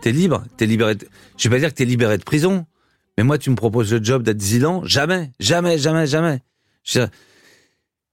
t'es 0.01 0.11
libre, 0.11 0.43
t'es 0.57 0.65
libéré. 0.65 0.95
Je 1.37 1.49
vais 1.49 1.55
pas 1.55 1.59
dire 1.59 1.69
que 1.69 1.75
t'es 1.75 1.85
libéré 1.85 2.17
de 2.17 2.23
prison, 2.23 2.65
mais 3.17 3.23
moi, 3.23 3.37
tu 3.37 3.49
me 3.49 3.55
proposes 3.55 3.91
le 3.91 4.03
job 4.03 4.23
d'être 4.23 4.41
jamais, 4.85 5.31
jamais, 5.39 5.77
jamais, 5.77 6.07
jamais. 6.07 6.41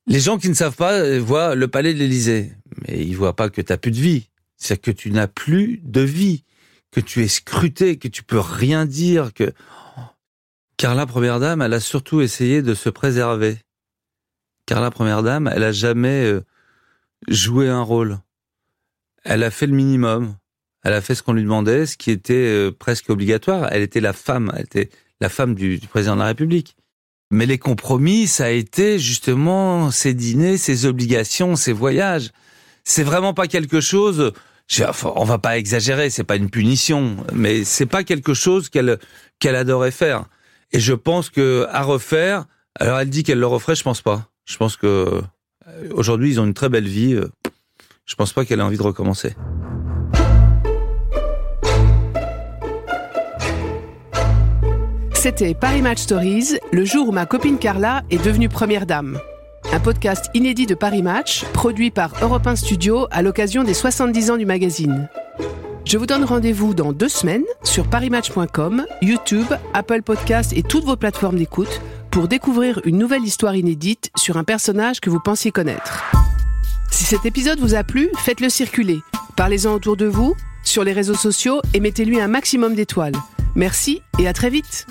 Les 0.07 0.21
gens 0.21 0.39
qui 0.39 0.49
ne 0.49 0.55
savent 0.55 0.77
pas 0.77 0.95
euh, 0.95 1.21
voient 1.21 1.55
le 1.55 1.69
palais 1.69 1.93
de 1.93 1.99
l'Élysée, 1.99 2.53
mais 2.83 2.99
ils 2.99 3.15
voient 3.15 3.37
pas 3.37 3.51
que 3.51 3.61
t'as 3.61 3.77
plus 3.77 3.91
de 3.91 3.97
vie. 3.97 4.29
C'est 4.57 4.81
que 4.81 4.91
tu 4.91 5.11
n'as 5.11 5.29
plus 5.29 5.81
de 5.85 6.01
vie, 6.01 6.45
que 6.91 7.01
tu 7.01 7.23
es 7.23 7.29
scruté, 7.29 7.99
que 7.99 8.09
tu 8.09 8.23
peux 8.23 8.41
rien 8.41 8.87
dire, 8.87 9.35
que 9.35 9.53
Carla 10.79 11.07
première 11.07 11.39
dame, 11.39 11.61
elle 11.61 11.75
a 11.75 11.81
surtout 11.81 12.23
essayé 12.23 12.63
de 12.63 12.75
se 12.75 12.89
préserver. 12.89 13.59
Carla 14.65 14.91
première 14.91 15.23
dame, 15.23 15.51
elle 15.55 15.65
a 15.65 15.73
jamais 15.73 16.25
euh, 16.25 16.45
jouer 17.27 17.69
un 17.69 17.83
rôle. 17.83 18.19
Elle 19.25 19.43
a 19.43 19.51
fait 19.51 19.67
le 19.67 19.75
minimum. 19.75 20.37
Elle 20.85 20.93
a 20.93 21.01
fait 21.01 21.15
ce 21.15 21.23
qu'on 21.23 21.33
lui 21.33 21.43
demandait, 21.43 21.87
ce 21.87 21.97
qui 21.97 22.11
était 22.11 22.35
euh, 22.35 22.71
presque 22.71 23.11
obligatoire. 23.11 23.69
Elle 23.73 23.83
était 23.83 24.01
la 24.01 24.13
femme, 24.13 24.53
elle 24.55 24.65
était 24.65 24.91
la 25.21 25.29
femme 25.29 25.55
du, 25.55 25.81
président 25.91 26.15
de 26.15 26.21
la 26.21 26.27
République. 26.27 26.77
Mais 27.31 27.47
les 27.47 27.59
compromis, 27.59 28.27
ça 28.27 28.47
a 28.47 28.51
été 28.51 28.99
justement 28.99 29.91
ses 29.91 30.15
dîners, 30.15 30.57
ses 30.57 30.87
obligations, 30.87 31.57
ses 31.57 31.73
voyages. 31.73 32.31
C'est 32.85 33.03
vraiment 33.03 33.35
pas 33.35 33.49
quelque 33.49 33.81
chose. 33.81 34.33
On 35.05 35.25
va 35.25 35.39
pas 35.39 35.59
exagérer, 35.59 36.11
c'est 36.11 36.25
pas 36.25 36.37
une 36.37 36.49
punition, 36.49 37.17
mais 37.33 37.65
c'est 37.65 37.87
pas 37.87 38.05
quelque 38.05 38.35
chose 38.35 38.69
qu'elle 38.69 38.99
qu'elle 39.41 39.57
adorait 39.57 39.91
faire. 39.91 40.25
Et 40.73 40.81
je 40.81 40.95
pense 40.95 41.29
que 41.29 41.67
à 41.71 41.83
refaire, 41.83 42.47
alors 42.79 42.99
elle 42.99 43.11
dit 43.11 43.25
qu'elle 43.25 43.41
le 43.41 43.47
referait, 43.47 43.75
je 43.75 43.83
pense 43.83 44.01
pas. 44.01 44.31
Je 44.47 44.57
pense 44.57 44.77
que 44.77 45.21
aujourd'hui, 45.93 46.31
ils 46.31 46.41
ont 46.41 46.45
une 46.45 46.55
très 46.55 46.69
belle 46.69 46.89
vie. 46.89 47.15
Euh, 47.15 47.29
je 48.05 48.15
pense 48.15 48.33
pas 48.33 48.45
qu'elle 48.45 48.61
ait 48.61 48.63
envie 48.63 48.79
de 48.79 48.83
recommencer. 48.83 49.35
C'était 55.15 55.53
Paris 55.53 55.83
Match 55.83 55.99
Stories, 55.99 56.59
le 56.73 56.85
jour 56.85 57.09
où 57.09 57.13
ma 57.13 57.27
copine 57.27 57.59
Carla 57.59 58.03
est 58.09 58.25
devenue 58.25 58.49
première 58.49 58.87
dame. 58.87 59.19
Un 59.73 59.81
podcast 59.81 60.31
inédit 60.33 60.67
de 60.67 60.75
Paris 60.75 61.03
Match, 61.03 61.45
produit 61.53 61.91
par 61.91 62.13
Europe 62.23 62.47
1 62.47 62.57
Studio 62.57 63.09
à 63.11 63.21
l'occasion 63.21 63.65
des 63.65 63.75
70 63.75 64.31
ans 64.31 64.37
du 64.37 64.47
magazine. 64.47 65.09
Je 65.85 65.99
vous 65.99 66.07
donne 66.07 66.23
rendez-vous 66.25 66.73
dans 66.73 66.93
deux 66.93 67.09
semaines 67.09 67.45
sur 67.65 67.89
parimatch.com, 67.89 68.87
YouTube, 69.03 69.47
Apple 69.75 70.03
Podcasts 70.03 70.53
et 70.57 70.63
toutes 70.63 70.85
vos 70.85 70.97
plateformes 70.97 71.37
d'écoute 71.37 71.81
pour 72.11 72.29
découvrir 72.29 72.81
une 72.85 72.99
nouvelle 72.99 73.25
histoire 73.25 73.57
inédite 73.57 74.11
sur 74.17 74.37
un 74.37 74.45
personnage 74.45 75.01
que 75.01 75.11
vous 75.11 75.21
pensiez 75.21 75.51
connaître. 75.51 76.05
Si 76.91 77.05
cet 77.05 77.27
épisode 77.27 77.61
vous 77.61 77.75
a 77.75 77.85
plu, 77.85 78.11
faites-le 78.19 78.49
circuler. 78.49 79.01
Parlez-en 79.37 79.73
autour 79.73 79.97
de 79.97 80.07
vous, 80.07 80.35
sur 80.65 80.85
les 80.85 80.93
réseaux 80.93 81.15
sociaux 81.15 81.61
et 81.75 81.81
mettez-lui 81.81 82.21
un 82.21 82.29
maximum 82.29 82.75
d'étoiles. 82.75 83.17
Merci 83.55 84.03
et 84.19 84.29
à 84.29 84.33
très 84.33 84.51
vite 84.51 84.87